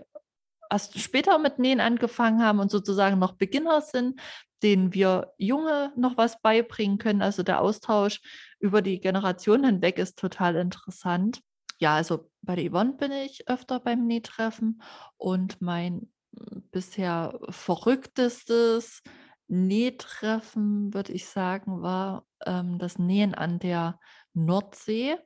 [0.69, 4.19] erst später mit Nähen angefangen haben und sozusagen noch Beginner sind,
[4.63, 7.21] denen wir Junge noch was beibringen können.
[7.21, 8.21] Also, der Austausch
[8.59, 11.41] über die Generationen hinweg ist total interessant.
[11.79, 14.81] Ja, also, bei der Yvonne bin ich öfter beim Nähtreffen
[15.17, 19.03] und mein, hm, bisher verrücktestes
[19.47, 23.99] Nähtreffen, würde ich sagen, war, ähm, das Nähen an der
[24.33, 25.17] Nordsee.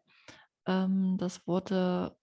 [0.68, 2.16] Ähm, das wurde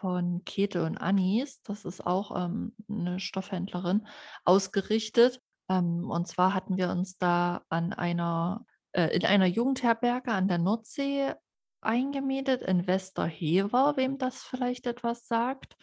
[0.00, 4.06] von Käthe und Annis, das ist auch, ähm, 'ne Stoffhändlerin,
[4.44, 5.40] ausgerichtet.
[5.68, 10.58] Ähm, und zwar hatten wir uns da an einer äh, in einer Jugendherberge an der
[10.58, 11.34] Nordsee
[11.82, 15.76] eingemietet in Westerhever, wem das vielleicht etwas sagt.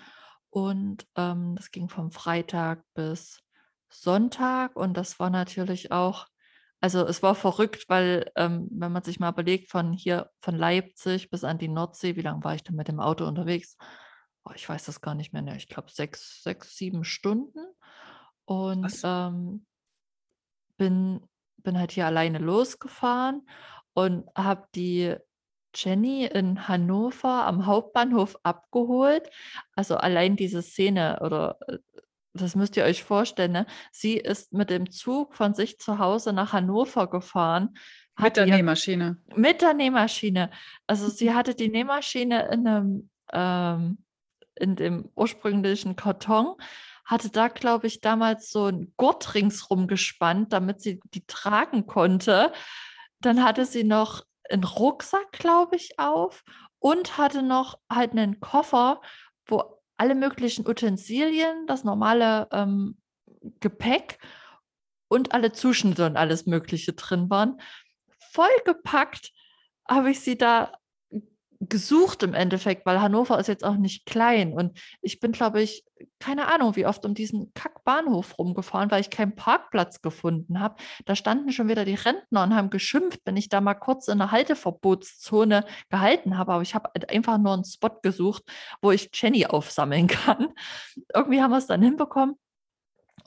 [0.50, 3.42] Und, ähm, das ging vom Freitag bis
[3.90, 6.28] Sonntag und das war natürlich auch
[6.80, 11.30] also, es war verrückt, weil, ähm, wenn man sich mal überlegt, von hier von Leipzig
[11.32, 13.78] bis an die Nordsee, wie lang war ich denn mit dem Auto unterwegs?
[14.48, 17.60] Oh, ich weiß das gar nicht mehr, ne, ich glaube 6 6, 7 Stunden
[18.46, 19.66] und, ähm
[20.78, 21.22] bin
[21.64, 23.48] bin halt hier alleine losgefahren
[23.94, 25.16] und habe die
[25.76, 29.30] Jenny in Hannover am Hauptbahnhof abgeholt.
[29.76, 31.80] Also, allein diese Szene oder, äh,
[32.34, 33.66] das müsst ihr euch vorstellen, ne?
[33.92, 37.76] Sie ist mit dem Zug von sich zu Hause nach Hannover gefahren,
[38.18, 39.18] Mit der Nähmaschine.
[39.36, 40.52] mit der Nähmaschine.
[40.88, 44.06] Also, sie hatte die Nähmaschine in 'nem ähm,
[44.60, 46.56] in dem ursprünglichen Karton,
[47.06, 52.52] hatte da, glaube ich, damals so 'n Gurt ringsrum gespannt, damit sie die tragen konnte.
[53.22, 56.44] Dann hatte sie noch 'n Rucksack, glaube ich, auf
[56.80, 59.02] und hatte noch halt 'nen Koffer,
[59.48, 62.98] wo alle möglichen Utensilien, das normale, ähm,
[63.62, 64.20] Gepäck
[65.10, 67.60] und alle Zuschnitte und alles Mögliche drin waren.
[68.34, 69.32] Vollgepackt
[69.90, 70.74] habe ich sie da
[71.62, 75.84] gesucht im Endeffekt, weil Hannover ist jetzt auch nicht klein und ich bin, glaube ich,
[76.20, 80.76] keine Ahnung, wie oft um diesen Kack-Bahnhof rumgefahren, weil ich keinen Parkplatz gefunden habe.
[81.06, 84.20] Da standen schon wieder die Rentner und haben geschimpft, wenn ich da mal kurz in
[84.20, 88.44] 'ner Halteverbotszone gehalten habe, aber ich habe halt einfach nur 'n Spot gesucht,
[88.82, 90.50] wo ich Jenny aufsammeln kann.
[91.14, 92.36] Irgendwie haben wir's dann hinbekommen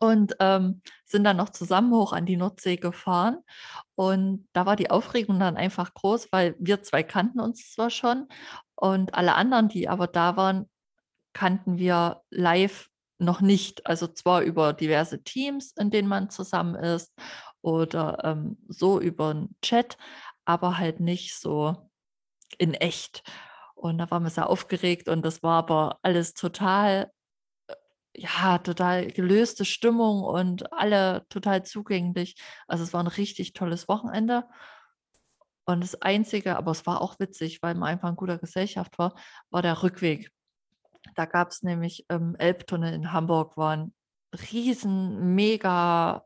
[0.00, 3.38] und, ähm, sind dann noch zusammen hoch an die Nordsee gefahren
[3.96, 8.28] und da war die Aufregung dann einfach groß, weil wir 2 kannten uns zwar schon
[8.76, 10.68] und alle anderen, die aber da waren,
[11.34, 13.86] kannten wir live noch nicht.
[13.86, 17.12] Also, zwar über diverse Teams, in denen man zusammen ist
[17.62, 19.98] oder, ähm, so über 'n Chat,
[20.46, 21.76] aber halt nicht so
[22.58, 23.22] in echt.
[23.76, 27.10] Und da waren wir sehr aufgeregt und das war aber alles total
[28.20, 32.34] ja, total gelöste Stimmung und alle total zugänglich.
[32.68, 34.44] Also, es war 'n richtig tolles Wochenende.
[35.68, 39.14] Und das Einzige aber es war auch witzig, weil man einfach in guter Gesellschaft war,
[39.50, 40.30] war der Rückweg.
[41.16, 43.94] Da gab's nämlich im Elbtunnel in Hamburg war 'n
[44.52, 46.24] riesen mega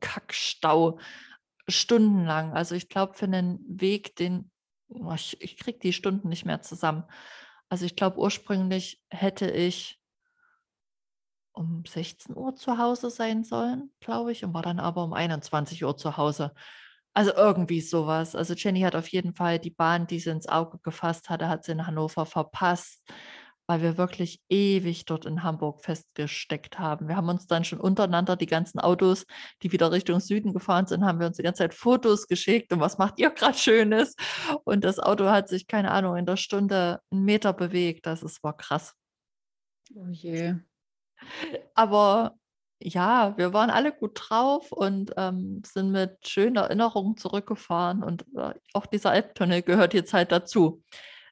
[0.00, 0.98] Kackstau
[1.68, 2.52] stundenlang.
[2.54, 4.50] Also, ich glaube, für 'nen Weg, den
[4.90, 7.04] oh, ich, ich kriege die Stunden nicht mehr zusammen.
[7.70, 9.97] Also ich glaube, ursprünglich hätte ich
[11.58, 15.84] um 16 Uhr zu Hause sein sollen, glaube ich, und war dann aber um 21
[15.84, 16.54] Uhr zu Hause.
[17.14, 18.36] Also irgendwie sowas.
[18.36, 21.64] Also Jenny hat auf jeden Fall die Bahn, die sie ins Auge gefasst hatte, hat
[21.64, 23.02] sie in Hannover verpasst,
[23.66, 27.08] weil wir wirklich ewig dort in Hamburg festgesteckt haben.
[27.08, 29.26] Wir haben uns dann schon untereinander die ganzen Autos,
[29.62, 32.78] die wieder Richtung Süden gefahren sind, haben wir uns die ganze Zeit Fotos geschickt und
[32.78, 34.14] was macht ihr gerade Schönes?
[34.62, 38.06] Und das Auto hat sich, keine Ahnung, in der Stunde einen Meter bewegt.
[38.06, 38.94] Das ist, war krass.
[39.96, 40.54] Oh je.
[41.74, 42.36] Aber
[42.80, 48.02] ja, wir waren alle gut drauf und ähm, sind mit schönen Erinnerungen zurückgefahren.
[48.04, 50.82] Und äh, auch dieser Elbtunnel gehört jetzt halt dazu.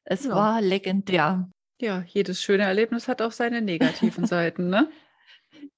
[0.05, 0.35] Es Ja.
[0.35, 1.49] war legendär.
[1.81, 4.89] Ja, jedes schöne Erlebnis hat auch seine negativen Seiten, ne?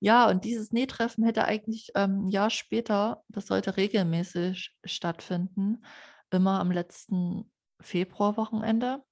[0.01, 5.85] Ja, und dieses Nähtreffen hätte eigentlich ähm, ein Jahr später, das sollte regelmäßig stattfinden,
[6.31, 9.03] immer am letzten Februarwochenende.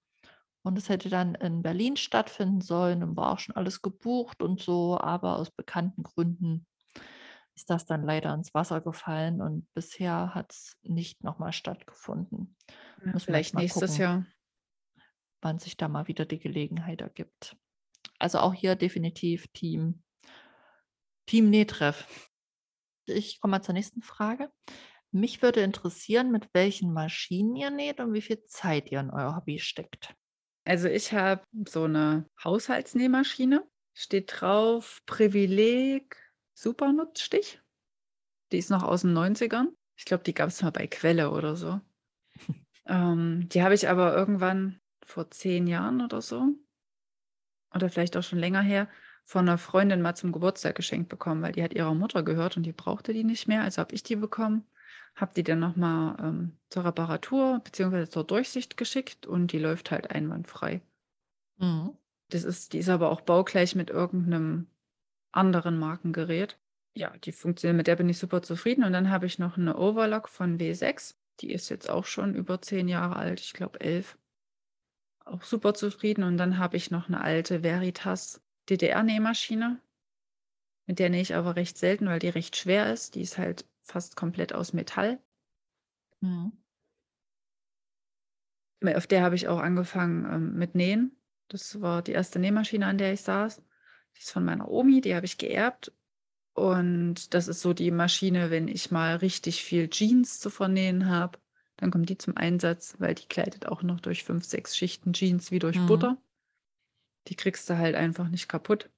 [0.66, 4.60] Und es hätte dann in Berlin stattfinden sollen und war auch schon alles gebucht und
[4.60, 6.66] so, aber aus bekannten Gründen
[7.54, 12.56] ist das dann leider ins Wasser gefallen und bisher hat es nicht nochmal stattgefunden.
[13.04, 14.26] Ja, vielleicht nächstes gucken, Jahr.
[15.40, 17.56] wann sich da mal wieder die Gelegenheit ergibt.
[18.18, 20.02] Also auch hier definitiv Team,
[21.26, 22.28] Team Nähtreff.
[23.06, 24.50] Ich komme mal zur nächsten Frage.
[25.12, 29.36] Mich würde interessieren, mit welchen Maschinen ihr näht und wie viel Zeit ihr in euer
[29.36, 30.12] Hobby steckt.
[30.66, 33.64] Also ich habe so eine Haushaltsnähmaschine.
[33.94, 36.16] Steht drauf Privileg
[36.54, 37.62] Supernutzstich.
[38.52, 39.68] Die ist noch aus den 90ern.
[39.96, 41.80] Ich glaube, die gab es mal bei Quelle oder so.
[42.88, 46.54] Ähm, die habe ich aber irgendwann vor zehn Jahren oder so,
[47.74, 48.88] oder vielleicht auch schon länger her,
[49.24, 52.62] von einer Freundin mal zum Geburtstag geschenkt bekommen, weil die hat ihrer Mutter gehört und
[52.62, 53.62] die brauchte die nicht mehr.
[53.62, 54.64] Also habe ich die bekommen,
[55.16, 58.08] habe die dann nochmal ähm, zur Reparatur bzw.
[58.08, 60.82] zur Durchsicht geschickt und die läuft halt einwandfrei.
[61.56, 61.96] Mhm.
[62.28, 64.66] Das ist, die ist aber auch baugleich mit irgendeinem
[65.32, 66.58] anderen Markengerät.
[66.94, 68.84] Ja, die funktioniert, mit der bin ich super zufrieden.
[68.84, 71.14] Und dann habe ich noch eine Overlock von W6.
[71.40, 74.18] Die ist jetzt auch schon über zehn Jahre alt, ich glaube elf.
[75.24, 76.24] Auch super zufrieden.
[76.24, 79.80] Und dann habe ich noch eine alte Veritas DDR-Nähmaschine.
[80.86, 83.14] Mit der nähe ich aber recht selten, weil die recht schwer ist.
[83.14, 85.18] Die ist halt fast komplett aus Metall.
[86.20, 86.52] Mhm.
[88.94, 91.16] Auf der habe ich auch angefangen ähm, mit Nähen.
[91.48, 93.62] Das war die erste Nähmaschine, an der ich saß.
[94.16, 95.92] Die ist von meiner Omi, die habe ich geerbt.
[96.54, 101.38] Und das ist so die Maschine, wenn ich mal richtig viel Jeans zu vernähen habe,
[101.76, 105.50] dann kommt die zum Einsatz, weil die kleidet auch noch durch fünf, sechs Schichten Jeans
[105.50, 105.86] wie durch Mhm.
[105.86, 106.16] Butter.
[107.28, 108.88] Die kriegst du halt einfach nicht kaputt.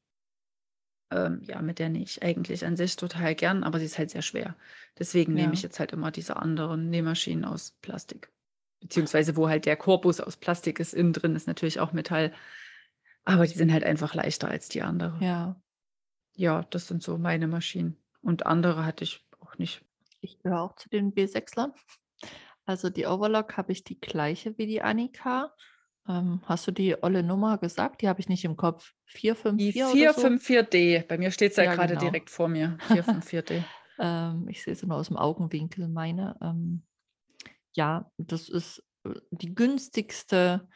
[1.11, 4.23] Ähm, ja, mit der ich eigentlich an sich total gern, aber sie ist halt sehr
[4.23, 4.57] schwer.
[4.99, 5.63] Deswegen nehme ich Ja.
[5.63, 8.31] jetzt halt immer diese anderen Nähmaschinen aus Plastik.
[8.81, 12.33] Beziehungsweise wo halt der Korpus aus Plastik ist, innen drin ist natürlich auch Metall.
[13.25, 15.25] Aber die sind halt einfach leichter als die andere.
[15.25, 15.61] Ja,
[16.37, 18.03] Ja, das sind so meine Maschinen.
[18.23, 19.85] Und andere hatte ich auch nicht.
[20.21, 21.73] ich gehöre auch zu den B6lern.
[22.67, 25.55] Also die Overlock habe ich die gleiche wie die Annika.
[26.09, 28.01] Ähm, hast du die olle Nummer gesagt?
[28.03, 28.93] Die habe ich nicht im Kopf.
[29.13, 30.21] Die 454 oder so?
[30.27, 32.01] 454D, bei mir steht es ja Ja, gerade genau.
[32.01, 32.79] direkt vor mir.
[32.89, 33.63] 454D.
[33.99, 36.37] Ähm, ich sehe sie nur aus dem Augenwinkel, meine.
[36.41, 36.83] Ähm,
[37.75, 40.69] ja, das ist äh, die günstigste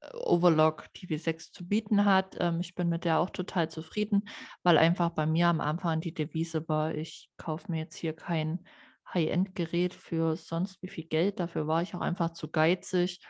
[0.00, 2.36] äh, Overlock, die W6 zu bieten hat.
[2.40, 4.28] Ähm, ich bin mit der auch total zufrieden,
[4.62, 8.64] weil einfach bei mir am Anfang die Devise war, ich kaufe mir jetzt hier kein
[9.12, 11.40] High-End-Gerät für sonst wie viel Geld.
[11.40, 13.20] Dafür war ich auch einfach zu geizig.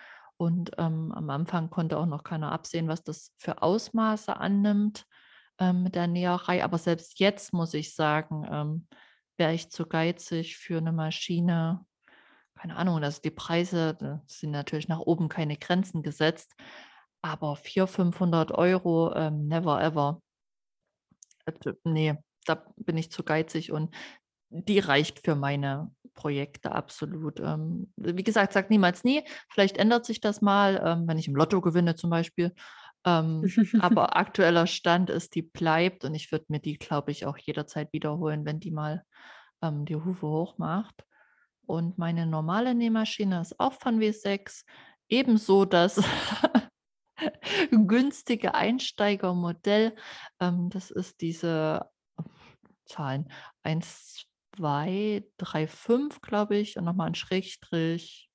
[0.41, 5.05] Und ähm, am Anfang konnte auch noch keiner absehen, was das für Ausmaße annimmt
[5.59, 6.65] ähm, mit der Näherei.
[6.65, 8.89] Aber selbst jetzt muss ich sagen, ähm,
[9.37, 11.85] wäre ich zu geizig für eine Maschine.
[12.55, 16.55] Keine Ahnung, also die Preise sind natürlich nach oben keine Grenzen gesetzt.
[17.21, 20.23] Aber 400, 500 Euro, ähm, never ever.
[21.45, 22.15] Also, nee,
[22.47, 23.95] da bin ich zu geizig und
[24.51, 27.41] die reicht für meine Projekte absolut.
[27.41, 29.23] Ähm, wie gesagt, sag niemals nie.
[29.49, 32.53] Vielleicht ändert sich das mal, ähm, wenn ich im Lotto gewinne zum Beispiel.
[33.05, 37.39] Ähm, aber aktueller Stand ist, die bleibt und ich würde mir die, glaube ich, auch
[37.39, 39.05] jederzeit wiederholen, wenn die mal
[39.63, 41.05] ähm, die Hufe hoch macht.
[41.67, 44.65] Und meine normale Nähmaschine ist auch von W6.
[45.09, 46.03] Ebenso das
[47.71, 49.95] günstige Einsteigermodell.
[50.41, 52.23] Ähm, das ist diese äh,
[52.87, 53.33] Zahlen
[53.63, 58.31] 1, 2, 3, 5, glaube ich, und nochmal ein Schrägstrich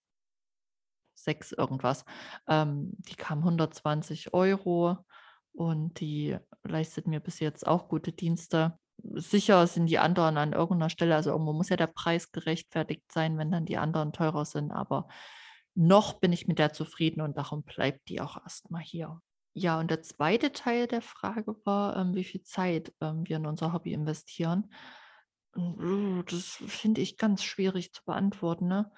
[1.16, 2.06] 6 irgendwas.
[2.48, 4.98] Ähm, die kam 120 Euro
[5.54, 8.78] und die leistet mir bis jetzt auch gute Dienste.
[8.98, 13.38] Sicher sind die anderen an irgendeiner Stelle, also irgendwo muss ja der Preis gerechtfertigt sein,
[13.38, 15.08] wenn dann die anderen teurer sind, aber
[15.76, 19.22] noch bin ich mit der zufrieden und darum bleibt die auch erstmal hier.
[19.54, 23.46] Ja, und der zweite Teil der Frage war, ähm, wie viel Zeit ähm, wir in
[23.46, 24.70] unser Hobby investieren.
[25.58, 28.92] Uh, das finde ich ganz schwierig zu beantworten, ne?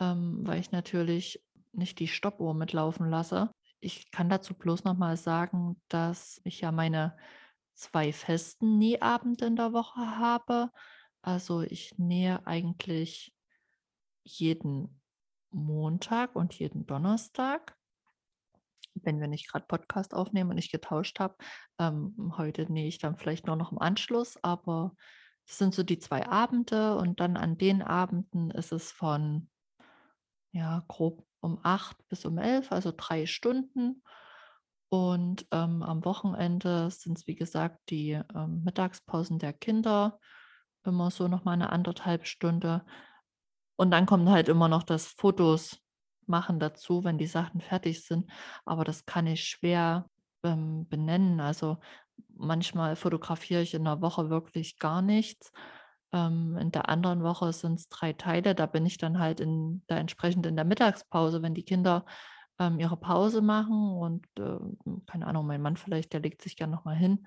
[0.00, 3.50] ähm, weil ich natürlich nicht die Stoppuhr mitlaufen lasse.
[3.80, 7.16] Ich kann dazu bloß noch mal sagen, dass ich ja meine
[7.74, 10.70] zwei festen Nähabende in der Woche habe.
[11.22, 13.34] Also ich nähe eigentlich
[14.22, 15.00] jeden
[15.50, 17.76] Montag und jeden Donnerstag,
[18.94, 21.36] wenn wir nicht gerade Podcast aufnehmen und ich getauscht habe.
[21.78, 24.94] Ähm, heute nähe ich dann vielleicht nur noch im Anschluss, aber
[25.46, 29.48] das sind so die zwei Abende und dann an den Abenden ist es von
[30.52, 34.02] ja grob um acht bis um elf, also drei Stunden.
[34.88, 40.18] Und ähm, am Wochenende sind es, wie gesagt, die ähm, Mittagspausen der Kinder,
[40.84, 42.84] immer so nochmal eine anderthalb Stunde.
[43.76, 45.80] Und dann kommt halt immer noch das Fotos
[46.26, 48.30] machen dazu, wenn die Sachen fertig sind.
[48.64, 50.08] Aber das kann ich schwer
[50.42, 51.40] ähm, benennen.
[51.40, 51.78] Also
[52.36, 55.52] manchmal fotografiere ich in der Woche wirklich gar nichts.
[56.12, 58.54] Ähm, in der anderen Woche sind es drei Teile.
[58.54, 62.04] Da bin ich dann halt in der entsprechend in der Mittagspause, wenn die Kinder
[62.58, 64.58] ähm, ihre Pause machen und äh,
[65.06, 67.26] keine Ahnung, mein Mann vielleicht, der legt sich gerne nochmal hin.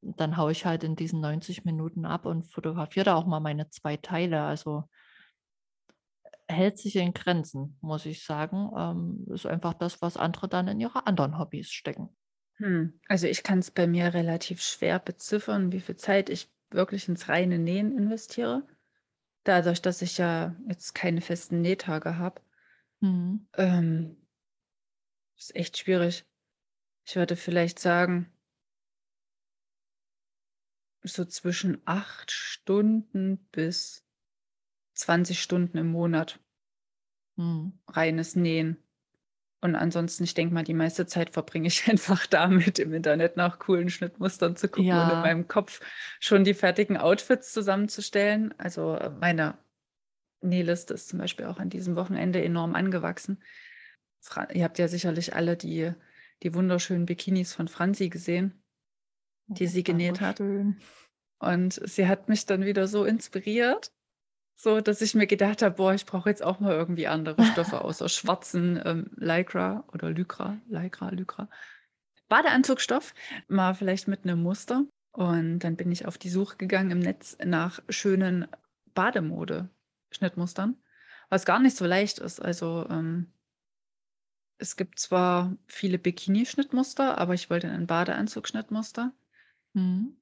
[0.00, 3.70] Dann haue ich halt in diesen 90 Minuten ab und fotografiere da auch mal meine
[3.70, 4.42] zwei Teile.
[4.42, 4.88] Also
[6.48, 8.70] hält sich in Grenzen, muss ich sagen.
[8.76, 12.08] Ähm, ist einfach das, was andere dann in ihre anderen Hobbys stecken.
[12.62, 12.92] Hm.
[13.08, 17.28] Also ich kann es bei mir relativ schwer beziffern, wie viel Zeit ich wirklich ins
[17.28, 18.66] reine Nähen investiere.
[19.44, 22.40] Dadurch, dass ich ja jetzt keine festen Nähtage habe,
[23.00, 23.46] Mhm.
[23.54, 24.16] ähm,
[25.36, 26.24] ist echt schwierig.
[27.04, 28.32] Ich würde vielleicht sagen
[31.02, 34.06] so zwischen acht Stunden bis
[34.94, 36.38] 20 Stunden im Monat
[37.36, 37.72] Mhm.
[37.88, 38.76] reines Nähen.
[39.62, 43.60] Und ansonsten, ich denke mal, die meiste Zeit verbringe ich einfach damit, im Internet nach
[43.60, 45.22] coolen Schnittmustern zu gucken und in Ja.
[45.22, 45.80] meinem Kopf
[46.20, 48.54] schon die fertigen Outfits zusammenzustellen.
[48.58, 49.58] Also äh, meine
[50.42, 53.42] Nähliste ist zum Beispiel auch an diesem Wochenende enorm angewachsen.
[54.20, 55.92] Fra ihr habt ja sicherlich alle die,
[56.42, 58.64] die wunderschönen Bikinis von Franzi gesehen,
[59.58, 60.44] die Oh, sie genäht hat.
[60.44, 60.80] Dankeschön.
[61.40, 63.92] Und sie hat mich dann wieder so inspiriert,
[64.54, 67.80] so dass ich mir gedacht habe, boah, ich brauche jetzt auch mal irgendwie andere Stoffe
[67.82, 71.48] außer schwarzen ähm, Lycra oder Lycra, Lycra, Lycra.
[72.28, 73.14] Badeanzugstoff,
[73.48, 74.86] mal vielleicht mit einem Muster.
[75.12, 78.48] Und dann bin ich auf die Suche gegangen im Netz nach schönen
[78.94, 80.76] Bademode-Schnittmustern,
[81.28, 82.40] was gar nicht so leicht ist.
[82.40, 83.30] Also ähm,
[84.56, 89.12] es gibt zwar viele Bikini-Schnittmuster, aber ich wollte ein Badeanzug-Schnittmuster.
[89.74, 90.16] Mhm.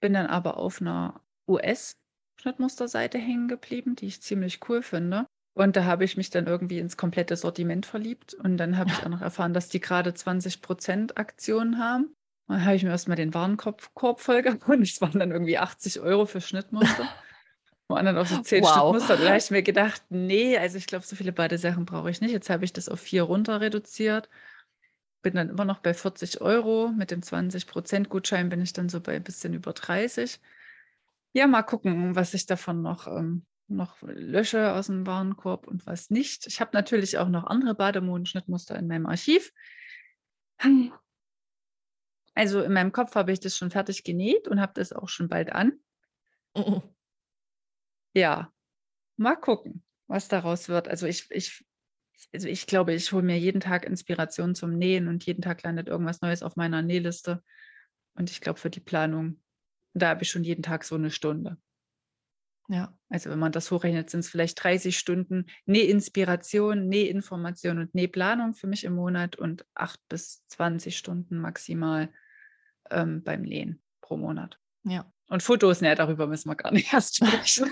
[0.00, 1.20] Bin dann aber auf einer
[2.36, 5.26] US-Schnittmusterseite hängen geblieben, die ich ziemlich cool finde.
[5.54, 8.34] Und da habe ich mich dann irgendwie ins komplette Sortiment verliebt.
[8.34, 12.14] Und dann habe ich auch noch erfahren, dass die gerade 20% Aktionen haben.
[12.48, 14.82] Und dann habe ich mir erstmal den Warenkorb Korb vollgehauen.
[14.82, 17.08] Es waren dann irgendwie 80 Euro für Schnittmuster.
[17.88, 18.72] Und dann auch so 10 Wow.
[18.72, 19.16] Schnittmuster.
[19.16, 22.32] Da habe ich mir gedacht, nee, also ich glaube, so viele Badesachen brauche ich nicht.
[22.32, 24.28] Jetzt habe ich das auf vier runter reduziert.
[25.22, 26.88] Bin dann immer noch bei 40 Euro.
[26.88, 30.40] Mit dem 20% Gutschein bin ich dann so bei ein bisschen über 30.
[31.36, 36.08] Ja, mal gucken, was ich davon noch, ähm, noch lösche aus dem Warenkorb und was
[36.08, 36.46] nicht.
[36.46, 39.52] Ich habe natürlich auch noch andere Bademodenschnittmuster in meinem Archiv.
[42.34, 45.28] Also in meinem Kopf habe ich das schon fertig genäht und habe das auch schon
[45.28, 45.78] bald an.
[48.14, 48.50] Ja,
[49.18, 50.88] mal gucken, was daraus wird.
[50.88, 51.66] Also ich, ich,
[52.32, 55.88] also ich glaube, ich hole mir jeden Tag Inspiration zum Nähen und jeden Tag landet
[55.88, 57.42] irgendwas Neues auf meiner Nähliste.
[58.14, 59.42] Und ich glaube, für die Planung,
[60.02, 61.56] da habe ich schon jeden Tag so eine Stunde.
[62.68, 62.96] Ja.
[63.08, 68.66] Also wenn man das hochrechnet, sind es vielleicht 30 Stunden Nähinspiration, Nähinformation und Nähplanung für
[68.66, 72.12] mich im Monat und 8 bis 20 Stunden maximal
[72.90, 74.58] ähm, beim Nähen pro Monat.
[74.84, 75.10] Ja.
[75.28, 77.70] Und Fotos, ne, darüber müssen wir gar nicht erst sprechen.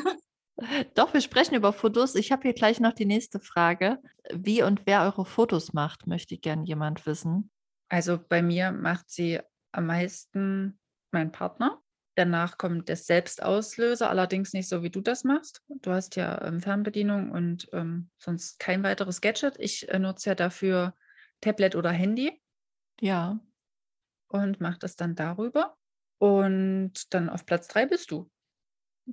[0.94, 2.14] Doch, wir sprechen über Fotos.
[2.14, 3.98] Ich habe hier gleich noch die nächste Frage.
[4.32, 7.50] Wie und wer eure Fotos macht, möchte gern jemand wissen.
[7.88, 9.40] Also bei mir macht sie
[9.72, 10.78] am meisten
[11.10, 11.80] mein Partner.
[12.16, 15.62] Danach kommt der Selbstauslöser, allerdings nicht so, wie du das machst.
[15.68, 19.56] Du hast ja ähm, Fernbedienung und ähm, sonst kein weiteres Gadget.
[19.58, 20.94] Ich äh, nutze ja dafür
[21.40, 22.40] Tablet oder Handy
[23.00, 23.40] Ja.
[24.28, 25.76] und mache das dann darüber.
[26.18, 28.30] Und dann auf Platz drei bist du.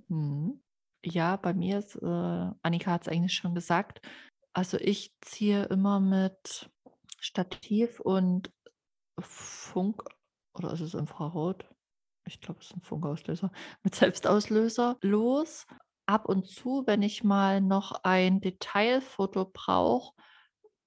[0.07, 0.61] Mhm.
[1.03, 4.01] Ja, bei mir ist, äh, Annika hat es eigentlich schon gesagt.
[4.53, 6.69] Also ich ziehe immer mit
[7.19, 8.51] Stativ und
[9.19, 10.03] Funk,
[10.53, 11.70] oder ist es Infrarot?
[12.31, 13.51] Ich glaube, es ist ein Funkauslöser,
[13.83, 15.65] mit Selbstauslöser los.
[16.05, 20.13] Ab und zu, wenn ich mal noch ein Detailfoto brauche,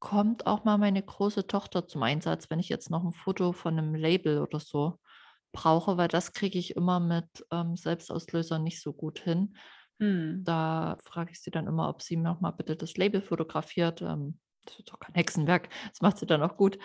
[0.01, 3.79] kommt auch mal meine große Tochter zum Einsatz, wenn ich jetzt noch ein Foto von
[3.79, 4.99] einem Label oder so
[5.53, 9.57] brauche, weil das kriege ich immer mit ähm, Selbstauslöser nicht so gut hin.
[9.99, 10.43] Mhm.
[10.45, 14.03] Da frage ich sie dann immer, ob sie mir noch mal bitte das Label fotografiert.
[14.03, 16.79] Ähm, das ist doch kein Hexenwerk, das macht sie dann auch gut.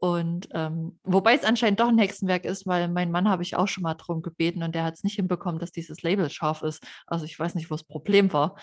[0.00, 3.68] Und ähm, wobei es anscheinend doch ein Hexenwerk ist, weil mein Mann habe ich auch
[3.68, 6.82] schon mal darum gebeten und der hat es nicht hinbekommen, dass dieses Label scharf ist.
[7.06, 8.56] Also ich weiß nicht, wo das Problem war.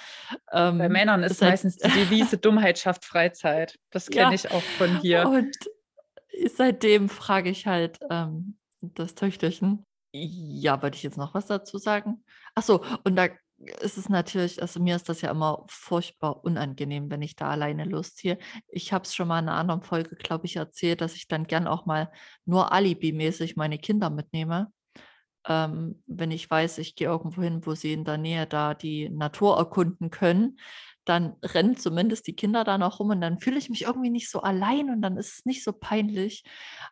[0.51, 3.77] Bei Ähm, Männern ist ist halt, meistens die Devise Dummheit schafft Freizeit.
[3.91, 5.29] Das kenne ja, ich auch von hier.
[5.29, 5.55] und
[6.55, 9.85] seitdem frage ich halt ähm, das Töchterchen.
[10.11, 12.23] Ja, wollte ich jetzt noch was dazu sagen?
[12.55, 13.27] Ach so, und da
[13.57, 17.85] ist es natürlich, also mir ist das ja immer furchtbar unangenehm, wenn ich da alleine
[17.85, 18.37] losziehe.
[18.67, 21.47] Ich habe es schon mal in einer anderen Folge, glaube ich, erzählt, dass ich dann
[21.47, 22.11] gern auch mal
[22.45, 24.71] nur alibimäßig meine Kinder mitnehme.
[25.47, 29.09] Ähm, wenn ich weiß, ich gehe irgendwo hin, wo sie in der Nähe da die
[29.09, 30.59] Natur erkunden können,
[31.05, 34.29] dann rennen zumindest die Kinder da noch rum und dann fühle ich mich irgendwie nicht
[34.29, 36.43] so allein und dann ist es nicht so peinlich,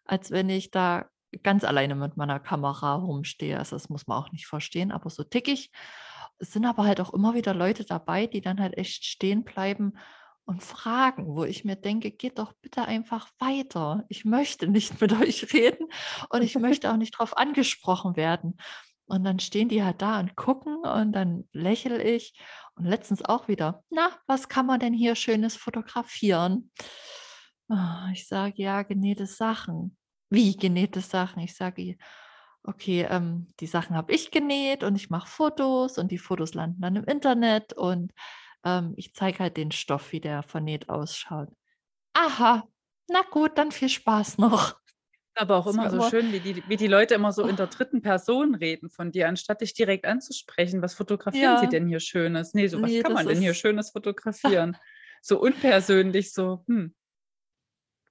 [0.06, 1.10] als wenn ich da
[1.44, 3.60] ganz alleine mit meiner Kamera rumstehe.
[3.60, 5.70] Also das muss man auch nicht verstehen, aber so tick ich.
[6.38, 9.94] Es sind aber halt auch immer wieder Leute dabei, die dann halt echt stehen bleiben
[10.46, 14.06] und fragen, wo ich mir denke, geht doch bitte einfach weiter.
[14.10, 15.88] Ich möchte nicht mit euch reden
[16.30, 18.58] und ich möchte auch nicht darauf angesprochen werden.
[19.08, 22.38] Und dann stehen die halt da und gucken und dann lächle ich.
[22.76, 26.72] Und letztens auch wieder, na, was kann man denn hier Schönes fotografieren?
[27.70, 29.98] Ah, Ich sage, ja, genähte Sachen.
[30.30, 31.42] Wie genähte Sachen?
[31.42, 31.98] Ich sage,
[32.68, 36.82] okay, ähm, die Sachen habe ich genäht und ich mache Fotos und die Fotos landen
[36.82, 38.12] dann im Internet und
[38.64, 41.50] ähm, ich zeige halt den Stoff, wie der vernäht ausschaut.
[42.14, 42.68] Aha,
[43.08, 44.76] na gut, dann viel Spaß noch.
[45.38, 47.68] Aber auch immer so immer, schön, wie die, wie die Leute immer so in der
[47.68, 50.82] oh, dritten Person reden von dir, anstatt dich direkt anzusprechen.
[50.82, 52.54] Was fotografieren sie ja, denn hier Schönes?
[52.54, 54.78] Nee, so was nee, kann man denn hier Schönes fotografieren?
[55.22, 56.94] So unpersönlich, so, hm,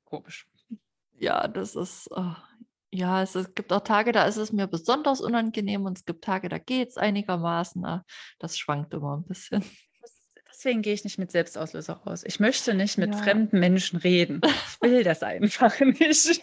[0.05, 0.49] komisch.
[1.17, 2.35] ja, das ist, oh,
[2.95, 6.25] ja, es, es gibt auch Tage, da ist es mir besonders unangenehm und es gibt
[6.25, 7.85] Tage, da geht es einigermaßen.
[7.85, 8.05] ah,
[8.39, 9.65] Das schwankt immer ein bisschen.
[10.49, 12.23] Deswegen gehe ich nicht mit Selbstauslöser raus.
[12.25, 13.21] Ich möchte nicht mit Ja.
[13.21, 14.41] fremden Menschen reden.
[14.45, 16.41] Ich will das einfach nicht.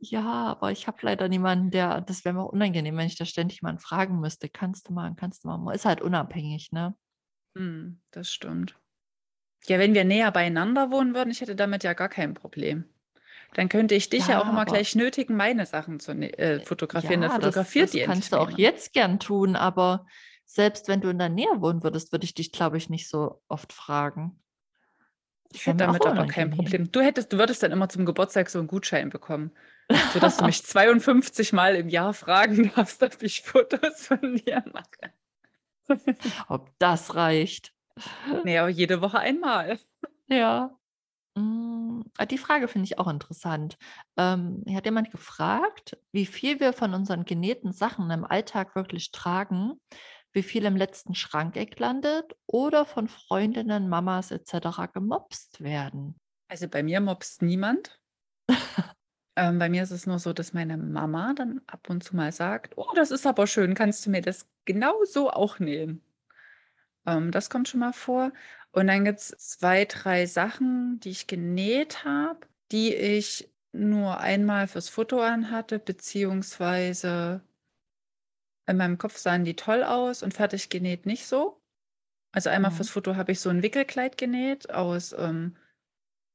[0.00, 3.24] Ja, aber ich habe leider niemanden, der, das wäre mir auch unangenehm, wenn ich da
[3.24, 6.94] ständig jemanden fragen müsste, kannst du mal, kannst du mal, man ist halt unabhängig, ne?
[7.56, 8.78] Hm, das stimmt.
[9.66, 12.84] Ja, wenn wir näher beieinander wohnen würden, ich hätte damit ja gar kein Problem.
[13.54, 16.60] Dann könnte ich dich ja Ja, auch immer gleich nötigen, meine Sachen zu ne- äh,
[16.60, 17.20] fotografieren.
[17.22, 20.06] Dann ja, das, fotografiert das die kannst du auch jetzt gern tun, aber
[20.44, 23.42] selbst wenn du in der Nähe wohnen würdest, würde ich dich, glaube ich, nicht so
[23.48, 24.42] oft fragen.
[25.52, 26.50] Ich Das hätte mir auch damit aber kein.
[26.50, 26.92] Problem.
[26.92, 29.50] Du hättest, du würdest dann immer zum Geburtstag so einen Gutschein bekommen,
[30.12, 35.12] sodass du mich 52 Mal im Jahr fragen darfst, ob ich Fotos von dir mache.
[36.48, 37.74] Ob das reicht.
[38.30, 39.78] Aber jede Woche einmal.
[40.28, 40.77] Ja.
[41.38, 43.76] Mm, ah, Die Frage finde ich auch interessant.
[44.16, 49.12] Ähm, hier hat jemand gefragt, wie viel wir von unseren genähten Sachen im Alltag wirklich
[49.12, 49.80] tragen,
[50.32, 54.88] wie viel im letzten Schrankeck landet oder von Freundinnen, Mamas etc.
[54.92, 56.16] gemobst werden.
[56.48, 57.98] Also bei mir mobst niemand.
[59.36, 62.32] Ähm, bei mir ist es nur so, dass meine Mama dann ab und zu mal
[62.32, 66.02] sagt, oh, das ist aber schön, kannst du mir das genau so auch nähen?
[67.06, 68.32] Ähm, das kommt schon mal vor.
[68.72, 72.40] Und dann gibt es zwei, drei Sachen, die ich genäht habe,
[72.70, 77.42] die ich nur einmal fürs Foto anhatte, beziehungsweise
[78.66, 81.62] in meinem Kopf sahen die toll aus und fertig genäht nicht so.
[82.32, 82.92] Also einmal fürs Mhm.
[82.92, 85.56] Foto habe ich so ein Wickelkleid genäht aus ähm,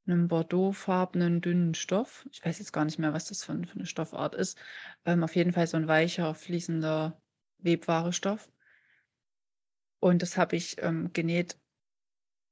[0.07, 2.27] einem bordeauxfarbenen dünnen Stoff.
[2.31, 4.57] Ich weiß jetzt gar nicht mehr, was das für, für eine Stoffart ist.
[5.05, 7.21] Ähm, auf jeden Fall so ein weicher, fließender
[7.59, 8.51] Webware-Stoff.
[9.99, 11.57] Und das habe ich ähm, genäht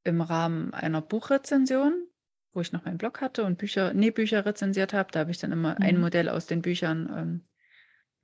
[0.03, 2.07] im Rahmen einer Buchrezension,
[2.53, 5.11] wo ich noch meinen Blog hatte und Bücher, Nähbücher rezensiert habe.
[5.11, 5.99] Da habe ich dann immer ein Mhm.
[5.99, 7.47] Modell aus den Büchern ähm,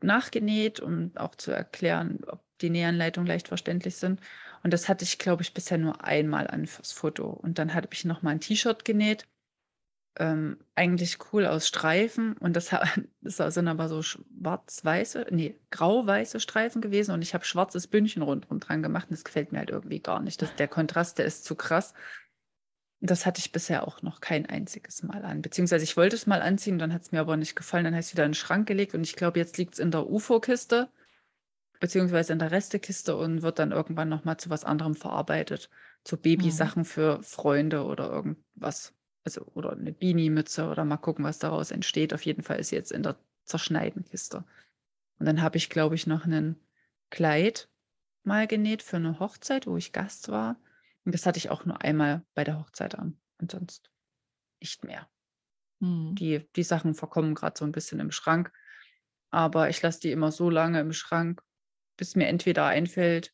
[0.02, 4.22] nachgenäht, um auch zu erklären, ob die Nähanleitungen leicht verständlich sind.
[4.64, 7.30] Und das hatte ich, glaube ich, bisher nur einmal an fürs Foto.
[7.30, 9.28] Und dann habe ich noch mal ein T-Shirt genäht.
[10.20, 12.34] Ähm, eigentlich cool aus Streifen.
[12.38, 12.70] Und das,
[13.22, 17.12] das sind aber so schwarz-weiße, nee, grau-weiße Streifen gewesen.
[17.12, 19.10] Und ich habe schwarzes Bündchen rundherum dran gemacht.
[19.10, 20.42] Und das gefällt mir halt irgendwie gar nicht.
[20.42, 21.94] Das, der Kontrast, der ist zu krass.
[23.00, 25.44] Das hatte ich bisher auch noch kein einziges Mal an.
[25.44, 27.84] Beziehungsweise ich wollte es mal anziehen, dann hat es mir aber nicht gefallen.
[27.84, 29.80] Dann habe ich es wieder in den Schrank gelegt und ich glaube, jetzt liegt es
[29.80, 30.90] in der UFO-Kiste,
[31.80, 35.70] beziehungsweise in der Restekiste und wird dann irgendwann nochmal zu was anderem verarbeitet.
[36.04, 36.22] Zu Mhm.
[36.22, 38.96] Babysachen für Freunde oder irgendwas.
[39.28, 42.14] Also, oder eine Beanie-Mütze oder mal gucken, was daraus entsteht.
[42.14, 44.46] Auf jeden Fall ist sie jetzt in der Zerschneidenkiste.
[45.20, 46.56] Und dann habe ich, glaube ich, noch ein
[47.10, 47.68] Kleid
[48.24, 50.56] mal genäht für eine Hochzeit, wo ich Gast war.
[51.04, 53.20] Und das hatte ich auch nur einmal bei der Hochzeit an.
[53.42, 53.92] Und sonst
[54.62, 55.10] nicht mehr.
[55.80, 56.16] Mhm.
[56.16, 58.54] Die, die Sachen verkommen gerade so ein bisschen im Schrank.
[59.30, 61.44] Aber ich lasse die immer so lange im Schrank,
[61.98, 63.34] bis mir entweder einfällt,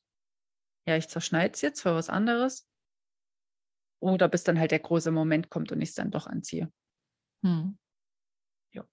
[0.88, 2.68] ja, ich zerschneide es jetzt für was anderes.
[4.04, 6.70] Oder bis dann halt der große Moment kommt und ich es dann doch anziehe.
[7.44, 7.78] Mhm.
[8.74, 8.86] Ja.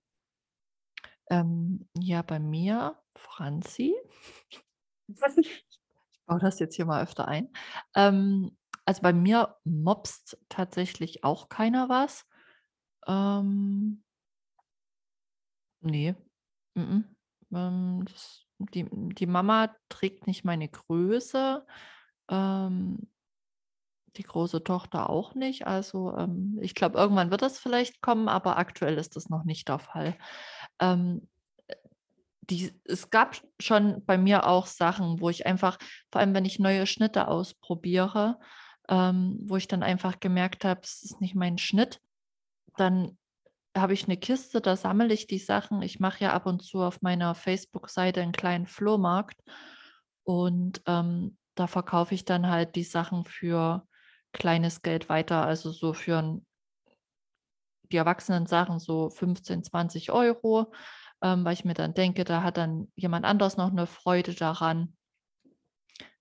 [1.30, 3.94] Ähm, ja, bei mir, Franzi,
[5.36, 5.64] ich
[6.26, 7.50] baue das jetzt hier mal öfter ein.
[7.94, 12.26] Ähm, also bei mir mobst tatsächlich auch keiner was.
[13.06, 14.02] Ähm,
[15.80, 16.14] nee.
[16.74, 17.04] Mhm.
[17.52, 21.66] Ähm, das, die, die Mama trägt nicht meine Größe.
[22.30, 23.10] Ähm,
[24.16, 25.66] die große Tochter auch nicht.
[25.66, 29.68] Also ähm, ich glaube, irgendwann wird das vielleicht kommen, aber aktuell ist das noch nicht
[29.68, 30.16] der Fall.
[30.80, 31.28] Ähm,
[32.42, 35.78] die, es gab schon bei mir auch Sachen, wo ich einfach,
[36.10, 38.38] vor allem wenn ich neue Schnitte ausprobiere,
[38.88, 42.00] ähm, wo ich dann einfach gemerkt habe, es ist nicht mein Schnitt,
[42.76, 43.16] dann
[43.76, 45.80] habe ich eine Kiste, da sammle ich die Sachen.
[45.82, 49.40] Ich mache ja ab und zu auf meiner Facebook-Seite einen kleinen Flohmarkt
[50.24, 53.86] und ähm, da verkaufe ich dann halt die Sachen für
[54.32, 56.40] kleines Geld weiter, also so für
[57.90, 60.72] die erwachsenen Sachen so 15, 20 Euro,
[61.22, 64.96] ähm, weil ich mir dann denke, da hat dann jemand anders noch eine Freude daran.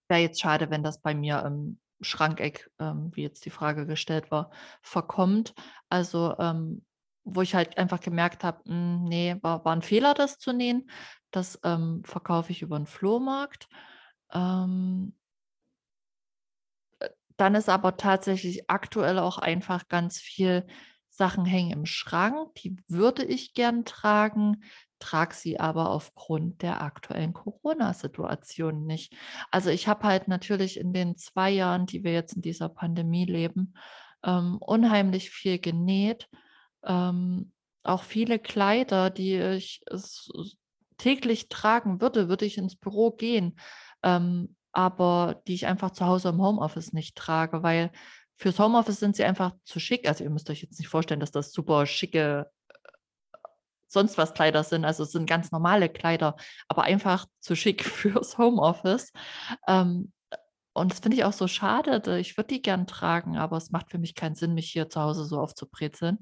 [0.08, 4.32] Wäre jetzt schade, wenn das bei mir im Schrankeck, ähm, wie jetzt die Frage gestellt
[4.32, 4.52] war,
[4.82, 5.54] verkommt.
[5.90, 6.86] Also ähm,
[7.24, 10.90] wo ich halt einfach gemerkt habe, hm, nee, war, war ein Fehler, das zu nähen.
[11.32, 13.68] Das ähm, verkaufe ich über den Flohmarkt.
[14.32, 15.16] Ähm,
[17.40, 20.66] dann ist aber tatsächlich aktuell auch einfach ganz viel
[21.10, 24.64] Sachen hängen im Schrank, die würde ich gern tragen,
[25.00, 29.14] trage sie aber aufgrund der aktuellen Corona-Situation nicht.
[29.52, 33.26] Also ich habe halt natürlich in den zwei Jahren, die wir jetzt in dieser Pandemie
[33.26, 33.74] leben,
[34.24, 36.28] ähm, unheimlich viel genäht.
[36.84, 37.52] Ähm,
[37.84, 39.82] auch viele Kleider, die ich
[40.98, 43.60] täglich tragen würde, würde ich ins Büro gehen.
[44.04, 47.92] Ähm, aber die ich einfach zu Hause im Homeoffice nicht trage, weil
[48.36, 50.08] fürs Homeoffice sind sie einfach zu schick.
[50.08, 52.50] Also ihr müsst euch jetzt nicht vorstellen, dass das super schicke
[53.90, 54.86] sonst was Kleider sind.
[54.86, 56.36] Also es sind ganz normale Kleider,
[56.68, 59.12] aber einfach zu schick fürs Homeoffice.
[59.68, 60.14] Ähm,
[60.74, 62.20] und das finde ich auch so schade.
[62.20, 65.02] Ich würde die gern tragen, aber es macht für mich keinen Sinn, mich hier zu
[65.02, 66.20] Hause so aufzubrezeln.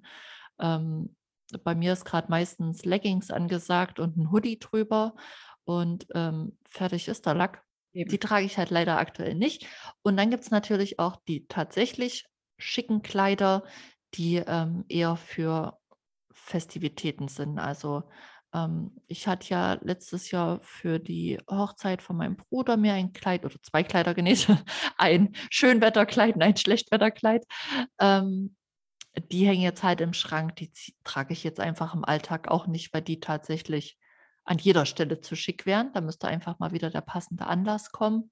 [0.60, 1.16] Ähm,
[1.64, 5.16] bei mir ist gerade meistens Leggings angesagt und ein Hoodie drüber
[5.66, 7.67] und ähm, fertig ist der Lack.
[7.98, 8.12] Eben.
[8.12, 9.66] Die trage ich halt leider aktuell nicht.
[10.04, 12.26] Und dann gibt es natürlich auch die tatsächlich
[12.60, 13.64] schicken Kleider,
[14.14, 15.80] die ähm, eher für
[16.32, 17.58] Festivitäten sind.
[17.58, 18.04] Also
[18.54, 23.46] ähm, ich hatte ja letztes Jahr für die Hochzeit von meinem Bruder mir ein Kleid
[23.46, 24.48] oder zwei Kleider genäht.
[24.98, 27.46] ein Schönwetterkleid und ein Schlechtwetterkleid.
[28.00, 28.56] Ähm,
[29.32, 30.56] die hängen jetzt halt im Schrank.
[30.58, 30.72] Die
[31.04, 33.98] trage ich jetzt einfach im Alltag auch nicht, weil die tatsächlich
[34.48, 35.92] an jeder Stelle zu schick wären.
[35.94, 38.32] Da müsste einfach mal wieder der passende Anlass kommen.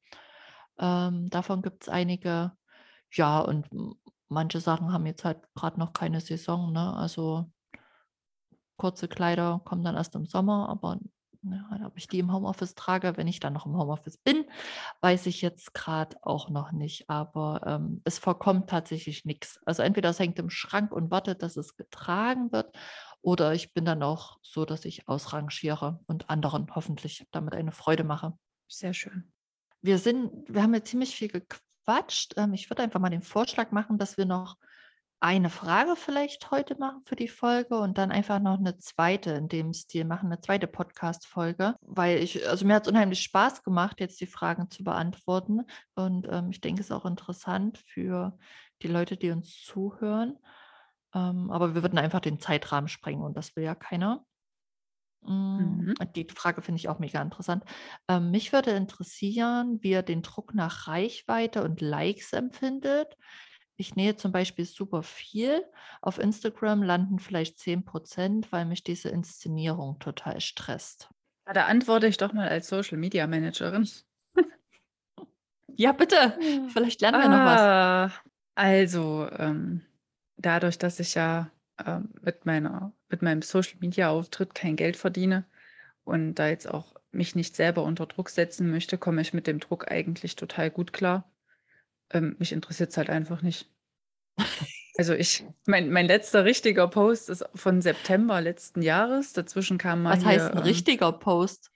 [0.79, 2.53] Ähm, davon gibt es einige.
[3.11, 3.67] Ja, und
[4.29, 6.71] manche Sachen haben jetzt halt gerade noch keine Saison.
[6.73, 6.93] Ne?
[6.95, 7.51] Also
[8.77, 10.99] kurze Kleider kommen dann erst im Sommer, aber
[11.43, 14.45] ja, ob ich die im Homeoffice trage, wenn ich dann noch im Homeoffice bin,
[15.01, 17.09] weiß ich jetzt gerade auch noch nicht.
[17.09, 19.59] Aber ähm, es vorkommt tatsächlich nichts.
[19.65, 22.75] Also entweder es hängt im Schrank und wartet, dass es getragen wird,
[23.25, 28.03] oder ich bin dann auch so, dass ich ausrangiere und anderen hoffentlich damit eine Freude
[28.03, 28.37] mache.
[28.67, 29.33] Sehr schön.
[29.81, 32.35] Wir sind, wir haben jetzt ziemlich viel gequatscht.
[32.37, 34.57] Ähm, ich würde einfach mal den Vorschlag machen, dass wir noch
[35.19, 39.47] eine Frage vielleicht heute machen für die Folge und dann einfach noch eine zweite in
[39.47, 43.99] dem Stil machen, eine zweite Podcast-Folge, weil ich, also mir hat es unheimlich Spaß gemacht,
[44.01, 45.61] jetzt die Fragen zu beantworten
[45.95, 48.37] und ähm, ich denke, es ist auch interessant für
[48.83, 50.37] die Leute, die uns zuhören.
[51.15, 54.23] Ähm, aber wir würden einfach den Zeitrahmen sprengen und das will ja keiner.
[55.21, 55.95] Mm, mhm.
[56.15, 57.63] Die Frage finde ich auch mega interessant.
[58.07, 63.15] Ähm, mich würde interessieren, wie ihr den Druck nach Reichweite und Likes empfindet
[63.77, 65.63] ich nähe zum Beispiel super viel.
[66.01, 71.09] Auf Instagram landen vielleicht 10 Prozent, weil mich diese Inszenierung total stresst.
[71.47, 73.87] Ja, da antworte ich doch mal als Social Media Managerin.
[75.75, 76.37] ja, bitte.
[76.69, 77.61] Vielleicht lernen wir ah, noch was.
[77.61, 78.21] Ah,
[78.55, 79.85] also, ähm,
[80.37, 81.49] dadurch, dass ich ja
[81.85, 85.45] ähm, mit, meiner, mit meinem Social Media Auftritt kein Geld verdiene
[86.03, 89.59] und da jetzt auch mich nicht selber unter Druck setzen möchte, komme ich mit dem
[89.59, 91.29] Druck eigentlich total gut klar.
[92.11, 93.69] Ähm, mich interessiert es halt einfach nicht.
[94.97, 99.33] Also ich, mein, mein letzter richtiger Post ist von September letzten Jahres.
[99.33, 100.13] Dazwischen kam mal.
[100.13, 101.69] Was hier, heißt ein ähm, richtiger Post?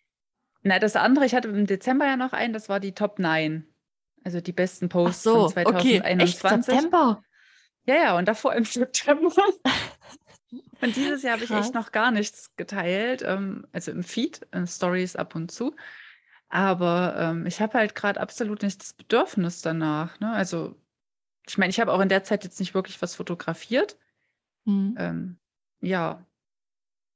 [0.62, 3.66] Na, das andere, ich hatte im Dezember ja noch einen, das war die Top 9.
[4.24, 6.06] Also die besten Posts Ach so, von 2021.
[6.06, 6.24] Okay.
[6.24, 6.66] Echt?
[6.66, 7.24] September?
[7.90, 9.34] Ja, ja, und davor im September.
[10.82, 15.16] Und dieses Jahr habe ich echt noch gar nichts geteilt, ähm, also im Feed, Stories
[15.16, 15.76] ab und zu.
[16.50, 20.20] Aber ähm, ich habe halt gerade absolut nicht das Bedürfnis danach.
[20.20, 20.32] Ne?
[20.32, 20.76] Also
[21.48, 23.98] ich meine, ich habe auch in der Zeit jetzt nicht wirklich was fotografiert.
[24.66, 24.96] Mhm.
[25.00, 25.40] Ähm,
[25.82, 26.24] ja,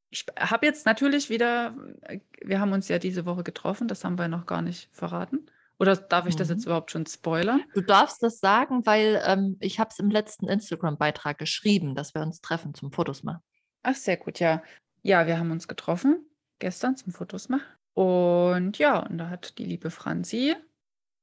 [0.10, 4.18] ich habe jetzt natürlich wieder, äh, wir haben uns ja diese Woche getroffen, das haben
[4.18, 5.46] wir noch gar nicht verraten.
[5.80, 6.66] Oder darf ich das jetzt Mhm.
[6.66, 7.62] überhaupt schon spoilern?
[7.74, 12.22] Du darfst das sagen, weil ähm, ich habe es im letzten Instagram-Beitrag geschrieben, dass wir
[12.22, 13.42] uns treffen zum Fotos machen.
[13.82, 14.64] Ach, sehr gut, ja.
[15.02, 16.26] Ja, wir haben uns getroffen
[16.60, 17.66] gestern zum Fotos machen.
[17.94, 20.56] Und ja, und da hat die liebe Franzi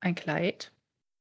[0.00, 0.72] ein Kleid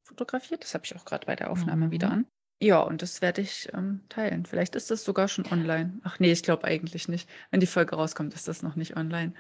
[0.04, 0.64] fotografiert.
[0.64, 2.14] Das habe ich auch gerade bei der Aufnahme wieder Mhm.
[2.14, 2.26] an.
[2.62, 4.46] Ja, und das werde ich ähm, teilen.
[4.46, 6.00] Vielleicht ist das sogar schon online.
[6.04, 7.30] Ach nee, ich glaube eigentlich nicht.
[7.52, 9.34] Wenn die Folge rauskommt, ist das noch nicht online.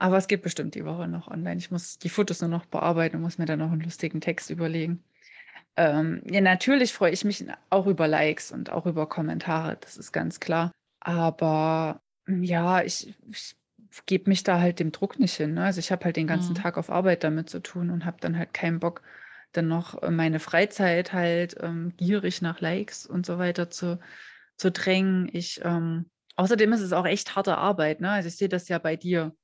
[0.00, 1.58] Aber es geht bestimmt die Woche noch online.
[1.58, 4.50] Ich muss die Fotos nur noch bearbeiten und muss mir dann noch einen lustigen Text
[4.50, 5.04] überlegen.
[5.76, 10.12] Ähm, ja, natürlich freue ich mich auch über Likes und auch über Kommentare, das ist
[10.12, 10.72] ganz klar.
[11.00, 13.56] Aber mm, ja, ich, ich
[14.06, 15.54] gebe mich da halt dem Druck nicht hin.
[15.54, 15.64] Ne?
[15.64, 16.56] Also ich habe halt den ganzen Mhm.
[16.56, 19.02] Tag auf Arbeit damit zu tun und habe dann halt keinen Bock,
[19.52, 24.00] dann noch äh, meine Freizeit halt ähm, gierig nach Likes und so weiter zu,
[24.56, 25.28] zu drängen.
[25.32, 28.00] Ich, ähm, außerdem ist es auch echt harte Arbeit.
[28.00, 28.10] Ne?
[28.10, 29.34] Also ich sehe das ja bei dir.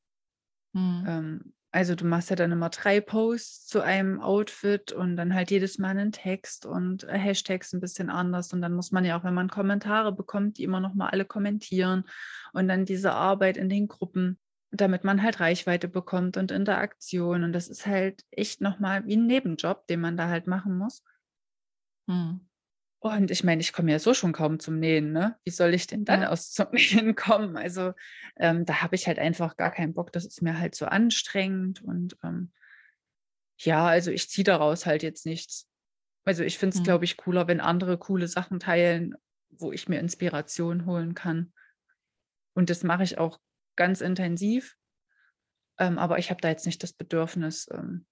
[0.76, 1.04] Mhm.
[1.06, 5.50] Ähm, also du machst ja dann immer drei Posts zu einem Outfit und dann halt
[5.50, 8.52] jedes Mal einen Text und äh, Hashtags ein bisschen anders.
[8.52, 11.24] Und dann muss man ja auch, wenn man Kommentare bekommt, die immer noch mal alle
[11.24, 12.04] kommentieren
[12.52, 14.38] und dann diese Arbeit in den Gruppen,
[14.70, 17.42] damit man halt Reichweite bekommt und Interaktion.
[17.42, 20.76] Und das ist halt echt noch mal wie ein Nebenjob, den man da halt machen
[20.78, 21.02] muss.
[22.06, 22.40] Mhm.
[22.98, 25.36] Und ich meine, ich komme ja so schon kaum zum Nähen, ne?
[25.44, 26.30] Wie soll ich denn dann Ja.
[26.30, 27.56] aus zum Nähen kommen?
[27.56, 27.92] Also
[28.36, 30.12] ähm, da habe ich halt einfach gar keinen Bock.
[30.12, 31.82] Das ist mir halt so anstrengend.
[31.82, 32.52] Und ähm,
[33.58, 35.68] ja, also ich ziehe daraus halt jetzt nichts.
[36.24, 36.84] Also ich finde es, Mhm.
[36.84, 39.14] glaube ich, cooler, wenn andere coole Sachen teilen,
[39.50, 41.52] wo ich mir Inspiration holen kann.
[42.54, 43.38] Und das mache ich auch
[43.76, 44.76] ganz intensiv.
[45.78, 48.06] Ähm, aber ich habe da jetzt nicht das Bedürfnis, ähm,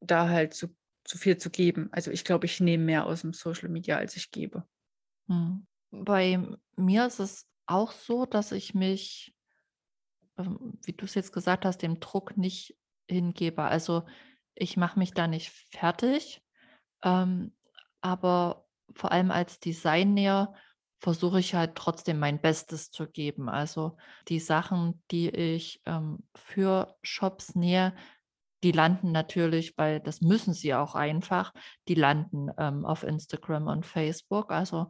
[0.00, 0.74] da halt zu,
[1.04, 1.88] zu viel zu geben.
[1.92, 4.66] Also ich glaube, ich nehme mehr aus dem Social Media, als ich gebe.
[5.26, 5.66] Mhm.
[5.90, 6.40] Bei
[6.76, 9.34] mir ist es auch so, dass ich mich,
[10.38, 12.76] ähm, wie du es jetzt gesagt hast, dem Druck nicht
[13.08, 13.62] hingebe.
[13.62, 14.04] Also
[14.54, 16.42] ich mache mich da nicht fertig,
[17.02, 17.54] ähm,
[18.00, 20.54] aber vor allem als Designer
[21.00, 23.48] versuche ich halt trotzdem mein Bestes zu geben.
[23.48, 23.96] Also
[24.28, 27.94] die Sachen, die ich ähm, für Shops nähe,
[28.62, 31.52] die landen natürlich, weil das müssen sie auch einfach,
[31.88, 34.50] die landen ähm, auf Instagram und Facebook.
[34.52, 34.88] Also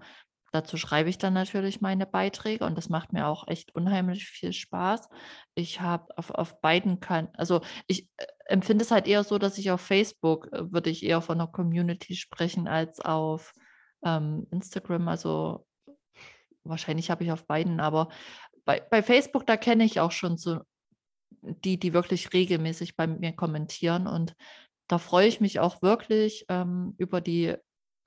[0.52, 4.52] dazu schreibe ich dann natürlich meine Beiträge und das macht mir auch echt unheimlich viel
[4.52, 5.08] Spaß.
[5.54, 9.58] Ich habe auf, auf beiden Kanälen, also ich äh, empfinde es halt eher so, dass
[9.58, 13.54] ich auf Facebook äh, würde ich eher von einer Community sprechen als auf
[14.04, 15.08] ähm, Instagram.
[15.08, 15.66] Also
[16.64, 18.10] wahrscheinlich habe ich auf beiden, aber
[18.64, 20.60] bei, bei Facebook, da kenne ich auch schon so
[21.40, 24.06] die, die wirklich regelmäßig bei mir kommentieren.
[24.06, 24.34] Und
[24.88, 27.58] da freue ich mich auch wirklich ähm, über die äh,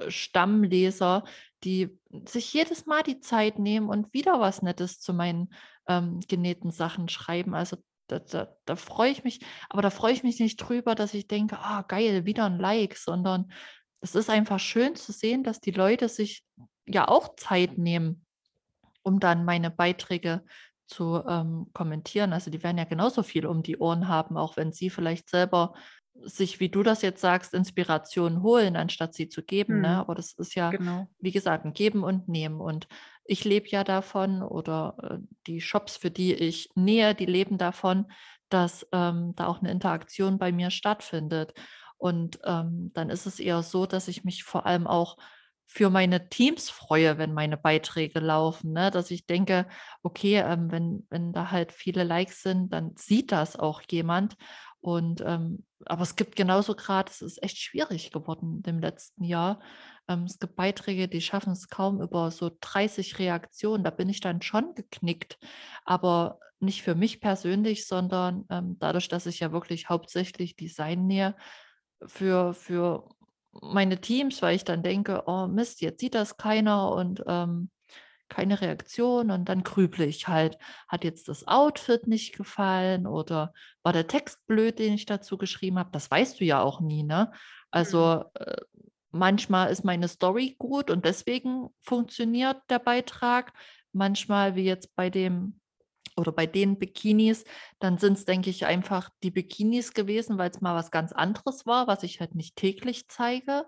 [0.08, 1.24] Stammleser,
[1.64, 5.54] die sich jedes Mal die Zeit nehmen und wieder was Nettes zu meinen
[5.88, 7.56] ähm, genähten Sachen schreiben.
[7.56, 11.14] Also da, da, da freue ich mich, aber da freue ich mich nicht drüber, dass
[11.14, 13.52] ich denke, ah, geil, wieder ein Like, sondern
[14.02, 16.44] es ist einfach schön zu sehen, dass die Leute sich
[16.86, 18.26] ja auch Zeit nehmen,
[19.02, 20.44] um dann meine Beiträge
[20.88, 22.34] zu ähm, kommentieren.
[22.34, 25.74] Also die werden ja genauso viel um die Ohren haben, auch wenn sie vielleicht selber
[26.24, 29.82] sich, wie du das jetzt sagst, Inspiration holen, anstatt sie zu geben.
[29.82, 29.90] Ne?
[29.90, 31.08] Hm, Aber das ist ja, genau.
[31.20, 32.62] wie gesagt, ein Geben und Nehmen.
[32.62, 32.88] Und
[33.26, 35.18] ich lebe ja davon oder äh,
[35.48, 38.06] die Shops, für die ich nähe, die leben davon,
[38.50, 41.54] dass ähm, da auch eine Interaktion bei mir stattfindet.
[41.98, 45.18] Und ähm, dann ist es eher so, dass ich mich vor allem auch
[45.68, 48.92] für meine Teams freue, wenn meine Beiträge laufen, ne?
[48.92, 49.68] dass ich denke,
[50.04, 54.36] okay, ähm, wenn, wenn da halt viele Likes sind, dann sieht das auch jemand.
[54.80, 59.60] Und ähm, aber es gibt genauso gerade, es ist echt schwierig geworden im letzten Jahr.
[60.08, 63.84] Ähm, es gibt Beiträge, die schaffen es kaum über so 30 Reaktionen.
[63.84, 65.40] Da bin ich dann schon geknickt,
[65.86, 71.36] aber nicht für mich persönlich, sondern ähm, dadurch, dass ich ja wirklich hauptsächlich Design nähe
[72.06, 73.10] für, für
[73.62, 77.70] meine Teams, weil ich dann denke, oh Mist, jetzt sieht das keiner und ähm,
[78.30, 83.54] keine Reaktion und dann grüble ich halt, hat jetzt das Outfit nicht gefallen oder
[83.84, 85.92] war der Text blöd, den ich dazu geschrieben habe?
[85.92, 87.32] Das weißt du ja auch nie, ne?
[87.72, 88.58] Also äh,
[89.12, 93.54] manchmal ist meine Story gut und deswegen funktioniert der Beitrag.
[93.92, 95.60] Manchmal, wie jetzt bei dem
[96.16, 97.44] oder bei den Bikinis,
[97.80, 101.66] dann sind es, denke ich, einfach die Bikinis gewesen, weil es mal was ganz anderes
[101.66, 103.66] war, was ich halt nicht täglich zeige.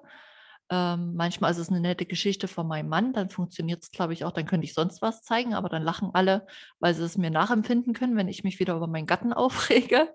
[0.69, 4.25] Ähm, manchmal ist es eine nette Geschichte von meinem Mann, dann funktioniert es, glaube ich,
[4.25, 6.45] auch, dann könnte ich sonst was zeigen, aber dann lachen alle,
[6.79, 10.13] weil sie es mir nachempfinden können, wenn ich mich wieder über meinen Gatten aufrege.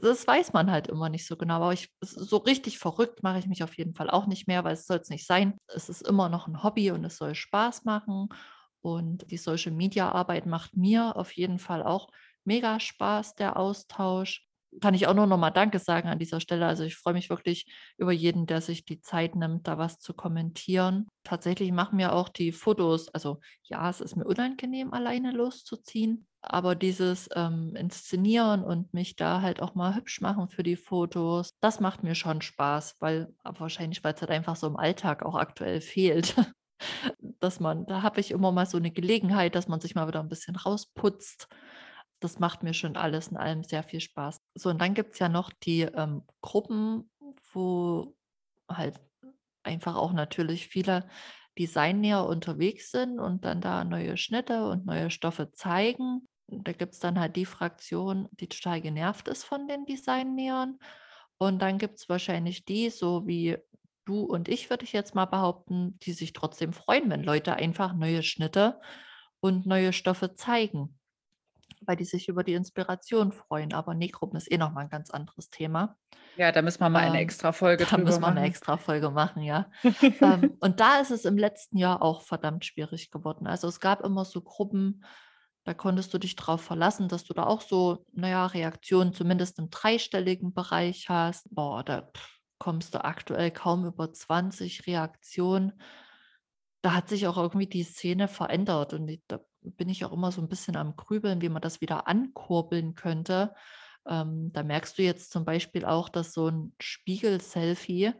[0.00, 1.56] Das weiß man halt immer nicht so genau.
[1.56, 4.74] Aber ich, so richtig verrückt mache ich mich auf jeden Fall auch nicht mehr, weil
[4.74, 5.58] es soll es nicht sein.
[5.66, 8.28] Es ist immer noch ein Hobby und es soll Spaß machen.
[8.84, 12.08] Und die Social Media Arbeit macht mir auf jeden Fall auch
[12.44, 14.46] mega Spaß, der Austausch
[14.80, 16.66] kann ich auch nur noch mal Danke sagen an dieser Stelle.
[16.66, 17.66] Also ich freue mich wirklich
[17.96, 21.06] über jeden, der sich die Zeit nimmt, da was zu kommentieren.
[21.22, 26.74] Tatsächlich machen mir auch die Fotos, also ja, es ist mir unangenehm, alleine loszuziehen, aber
[26.74, 31.80] dieses ähm, Inszenieren und mich da halt auch mal hübsch machen für die Fotos, das
[31.80, 35.80] macht mir schon Spaß, weil wahrscheinlich, weil es halt einfach so im Alltag auch aktuell
[35.80, 36.34] fehlt.
[37.40, 40.20] dass man, da habe ich immer mal so eine Gelegenheit, dass man sich mal wieder
[40.20, 41.48] ein bisschen rausputzt
[42.24, 44.40] das macht mir schon alles in allem sehr viel Spaß.
[44.54, 47.10] So, und dann gibt es ja noch die ähm, Gruppen,
[47.52, 48.16] wo
[48.66, 48.98] halt
[49.62, 51.06] einfach auch natürlich viele
[51.58, 56.26] Designnäher unterwegs sind und dann da neue Schnitte und neue Stoffe zeigen.
[56.48, 60.78] Da gibt es dann halt die Fraktion, die total genervt ist von den Designnähern.
[61.36, 63.58] Und dann gibt es wahrscheinlich die, so wie
[64.04, 67.94] du und ich, würde ich jetzt mal behaupten, die sich trotzdem freuen, wenn Leute einfach
[67.94, 68.80] neue Schnitte
[69.40, 70.98] und neue Stoffe zeigen
[71.86, 73.72] weil die sich über die Inspiration freuen.
[73.72, 75.96] Aber Nähgruppen ist eh nochmal ein ganz anderes Thema.
[76.36, 78.46] Ja, da müssen wir mal eine Ähm, extra Folge da drüber müssen wir eine machen.
[78.48, 79.70] extra Folge machen, ja.
[80.20, 83.46] Ähm, und da ist es im letzten Jahr auch verdammt schwierig geworden.
[83.46, 85.04] Also es gab immer so Gruppen,
[85.64, 89.70] da konntest du dich drauf verlassen, dass du da auch so, naja, Reaktionen zumindest im
[89.70, 91.54] dreistelligen Bereich hast.
[91.54, 92.33] Boah, da pff,
[92.64, 95.74] kommst du aktuell kaum über 20 Reaktionen.
[96.80, 100.40] Da hat sich auch irgendwie die Szene verändert und da bin ich auch immer so
[100.40, 103.54] ein bisschen am Grübeln, wie man das wieder ankurbeln könnte.
[104.08, 108.14] Ähm, da merkst du jetzt zum Beispiel auch, dass so ein Spiegel-Selfie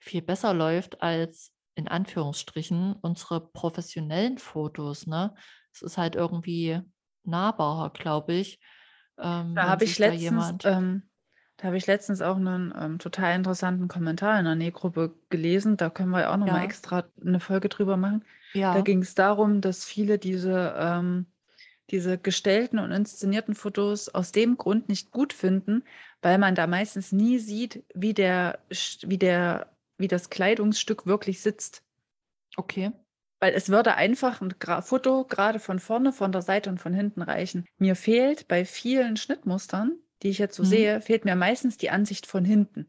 [0.00, 5.06] viel besser läuft als in Anführungsstrichen unsere professionellen Fotos.
[5.06, 5.36] Ne?
[5.72, 6.80] Es ist halt irgendwie
[7.22, 8.58] nahbarer, glaube ich,
[9.18, 10.64] ähm, Da habe ich letztens, jemand.
[10.64, 11.10] ähm,
[11.56, 15.76] da habe ich letztens auch einen ähm, total interessanten Kommentar in der Nähgruppe gelesen.
[15.76, 18.24] Da können wir ja auch nochmal Ja, extra eine Folge drüber machen.
[18.70, 21.26] Da ja, ging es darum, dass viele diese, ähm,
[21.90, 25.84] diese gestellten und inszenierten Fotos aus dem Grund nicht gut finden,
[26.22, 28.60] weil man da meistens nie sieht, wie der,
[29.02, 31.84] wie der, wie das Kleidungsstück wirklich sitzt.
[32.56, 32.90] okay.
[33.38, 36.92] Weil es würde einfach ein Gra Foto gerade von vorne, von der Seite und von
[36.94, 37.64] hinten reichen.
[37.78, 40.68] Mir fehlt bei vielen Schnittmustern, die ich jetzt so Mhm.
[40.68, 42.86] sehe, fehlt mir meistens die Ansicht von hinten.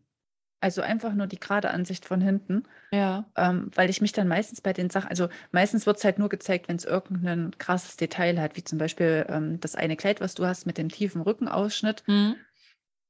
[0.62, 4.62] Also einfach nur die gerade Ansicht von hinten, Ja, ähm, weil ich mich dann meistens
[4.62, 8.40] bei den Sachen, also meistens wird es halt nur gezeigt, wenn es irgendein krasses Detail
[8.42, 12.04] hat, wie zum Beispiel ähm, das eine Kleid, was du hast mit dem tiefen Rückenausschnitt,
[12.08, 12.36] mhm.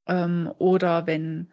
[0.08, 1.52] ähm, oder wenn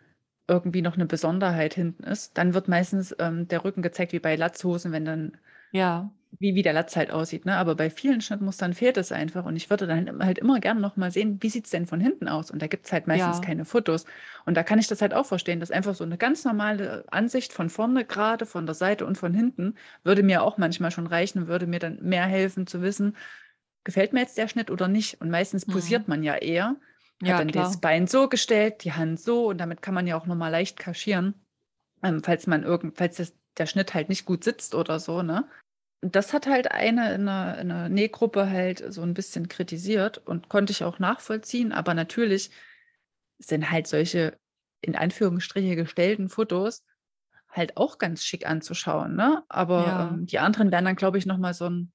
[0.48, 4.36] irgendwie noch eine Besonderheit hinten ist, dann wird meistens ähm, der Rücken gezeigt, wie bei
[4.36, 5.38] Latzhosen, wenn dann
[5.72, 7.44] ja, wie, wie der Latz halt aussieht.
[7.44, 7.56] Ne?
[7.56, 9.44] Aber bei vielen Schnittmustern fehlt es einfach.
[9.44, 12.00] Und ich würde dann halt immer gerne noch mal sehen, wie sieht es denn von
[12.00, 12.50] hinten aus?
[12.50, 14.06] Und da gibt es halt meistens ja, keine Fotos.
[14.46, 17.52] Und da kann ich das halt auch verstehen, dass einfach so eine ganz normale Ansicht
[17.52, 19.74] von vorne gerade, von der Seite und von hinten
[20.04, 23.16] würde mir auch manchmal schon reichen und würde mir dann mehr helfen zu wissen,
[23.84, 25.20] gefällt mir jetzt der Schnitt oder nicht.
[25.20, 26.12] Und meistens posiert mhm.
[26.12, 26.76] man ja eher,
[27.24, 27.80] hat Ja, dann das klar.
[27.82, 30.78] Bein so gestellt, die Hand so und damit kann man ja auch noch mal leicht
[30.78, 31.34] kaschieren,
[32.02, 35.48] ähm, falls man irgend, falls das, der Schnitt halt nicht gut sitzt oder so, ne?
[36.02, 40.48] Das hat halt eine in einer, in einer Nähgruppe halt so ein bisschen kritisiert und
[40.48, 41.72] konnte ich auch nachvollziehen.
[41.72, 42.50] Aber natürlich
[43.38, 44.36] sind halt solche
[44.80, 46.84] in Anführungsstriche gestellten Fotos
[47.48, 49.44] halt auch ganz schick anzuschauen, ne?
[49.48, 51.92] Aber Ja, ähm, die anderen wären dann, glaube ich, nochmal so ein,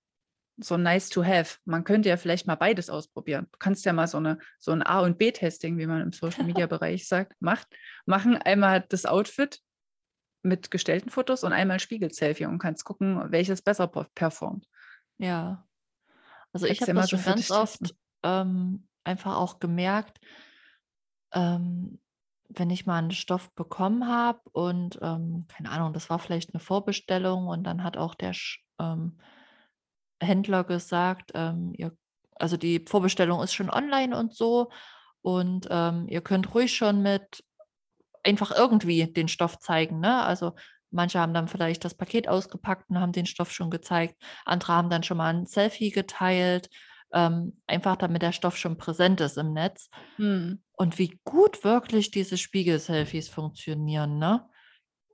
[0.57, 1.57] so ein nice to have.
[1.65, 3.47] Man könnte ja vielleicht mal beides ausprobieren.
[3.51, 6.45] Du kannst ja mal so eine so ein A- und B-Testing, wie man im Social
[6.45, 7.67] Media Bereich sagt, macht,
[8.05, 8.37] machen.
[8.37, 9.59] Einmal das Outfit
[10.47, 14.67] mit gestellten Fotos und einmal Spiegel-Selfie und kannst gucken, welches besser per- performt.
[15.17, 15.63] ja.
[16.53, 20.19] Also ich habe das schon ganz oft ähm, einfach auch gemerkt,
[21.33, 21.99] ähm,
[22.49, 26.61] wenn ich mal einen Stoff bekommen habe und ähm, keine Ahnung, das war vielleicht eine
[26.61, 29.19] Vorbestellung und dann hat auch der Sch ähm,
[30.21, 31.95] Händler gesagt, ähm, ihr,
[32.35, 34.71] also die Vorbestellung ist schon online und so
[35.21, 37.43] und ähm, ihr könnt ruhig schon mit
[38.27, 39.99] einfach irgendwie den Stoff zeigen.
[39.99, 40.21] Ne?
[40.23, 40.53] Also
[40.91, 44.15] manche haben dann vielleicht das Paket ausgepackt und haben den Stoff schon gezeigt.
[44.45, 46.69] Andere haben dann schon mal ein Selfie geteilt,
[47.13, 49.89] ähm, einfach damit der Stoff schon präsent ist im Netz.
[50.17, 50.61] Hm.
[50.73, 54.45] Und wie gut wirklich diese Spiegel-Selfies funktionieren, ne?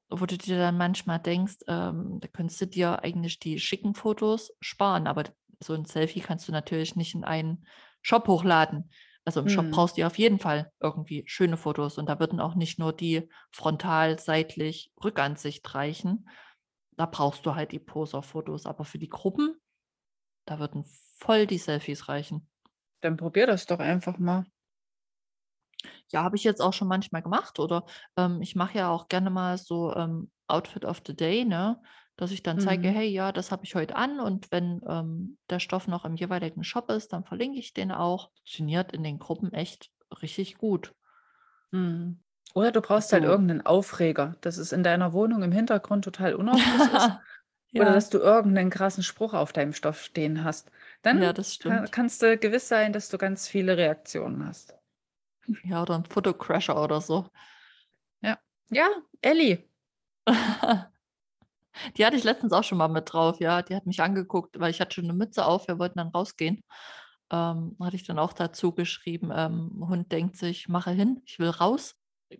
[0.10, 4.54] Wo du dir dann manchmal denkst, ähm, da könntest du dir eigentlich die schicken Fotos
[4.60, 5.24] sparen, aber
[5.60, 7.66] so ein Selfie kannst du natürlich nicht in einen
[8.02, 8.90] Shop hochladen.
[9.26, 9.72] Also im Shop Mhm.
[9.72, 12.94] brauchst du ja auf jeden Fall irgendwie schöne Fotos und da würden auch nicht nur
[12.94, 16.28] die frontal, seitlich, Rückansicht reichen.
[16.98, 19.58] Da brauchst du halt die Poser-Fotos, aber für die Gruppen,
[20.46, 20.86] da würden
[21.18, 22.50] voll die Selfies reichen.
[23.02, 24.46] Dann probier das doch einfach mal.
[26.10, 27.86] Ja, habe ich jetzt auch schon manchmal gemacht oder
[28.18, 31.82] ähm, ich mache ja auch gerne mal so ähm, Outfit of the Day, ne?
[32.16, 32.94] Dass ich dann zeige, Mhm.
[32.96, 36.64] hey, ja, das habe ich heute an und wenn ähm, der Stoff noch im jeweiligen
[36.64, 38.32] Shop ist, dann verlinke ich den auch.
[38.36, 39.92] Funktioniert in den Gruppen echt
[40.22, 40.94] richtig gut.
[41.72, 42.20] Mhm.
[42.54, 43.30] Oder du brauchst halt So.
[43.32, 47.14] irgendeinen Aufreger, dass es in deiner Wohnung im Hintergrund total unauffällig ist.
[47.78, 50.72] Oder ja, dass du irgendeinen krassen Spruch auf deinem Stoff stehen hast.
[51.04, 51.90] Dann ja, das ka stimmt.
[51.90, 54.76] kannst du gewiss sein, dass du ganz viele Reaktionen hast.
[55.64, 57.28] Ja, oder ein Fotocrasher oder so.
[58.70, 58.90] Ja,
[59.22, 59.70] Elli.
[61.98, 63.62] Die hatte ich letztens auch schon mal mit drauf, ja.
[63.62, 66.64] Die hat mich angeguckt, weil ich hatte schon eine Mütze auf, wir wollten dann rausgehen.
[67.32, 71.50] Ähm, hatte ich dann auch dazu geschrieben, ähm, Hund denkt sich, mache hin, ich will
[71.50, 71.96] raus.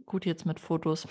[0.06, 1.08] Gut, jetzt mit Fotos.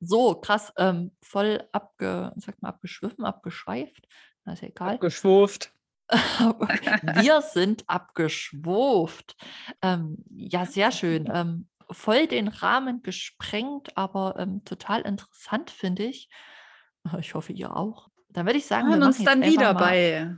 [0.00, 4.06] So, krass, ähm, voll abge, sag mal, abgeschwiffen, abgeschweift.
[4.44, 4.94] Na, ist ja egal.
[4.94, 5.72] Abgeschwurft.
[6.10, 9.36] Wir sind abgeschwurft.
[9.80, 11.28] Ähm, ja, sehr schön.
[11.32, 16.28] Ähm, voll den Rahmen gesprengt, aber ähm, total interessant, finde ich.
[17.18, 18.08] Ich hoffe, ihr auch.
[18.28, 20.36] Dann würde ich sagen, Wir wir uns dann wieder bei,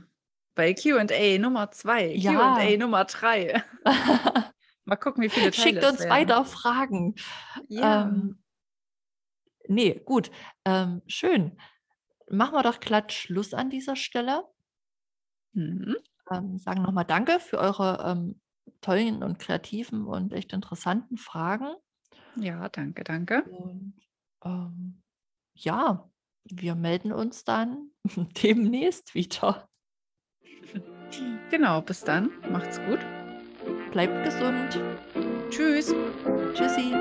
[0.55, 2.55] bei QA Nummer 2, Ja.
[2.55, 3.63] QA Nummer 3.
[4.85, 7.15] Mal gucken, wie viele Teile Schickt uns weiter Fragen.
[7.67, 8.03] Ja.
[8.03, 8.43] Ähm,
[9.67, 10.29] nee, gut.
[10.63, 11.57] Ähm, schön.
[12.29, 14.43] Machen wir doch glatt Schluss an dieser Stelle.
[15.53, 15.95] Mhm.
[16.31, 18.41] Ähm, sagen nochmal Danke für eure ähm,
[18.81, 21.75] tollen und kreativen und echt interessanten Fragen.
[22.35, 23.43] ja, danke, danke.
[23.43, 23.93] Und
[24.43, 25.01] ähm,
[25.53, 26.09] ja,
[26.45, 27.91] wir melden uns dann
[28.43, 29.67] demnächst wieder.
[31.49, 32.31] Genau, bis dann.
[32.51, 32.99] Macht's gut.
[33.91, 34.79] Bleibt gesund.
[35.49, 35.93] Tschüss.
[36.53, 36.93] Tschüssi.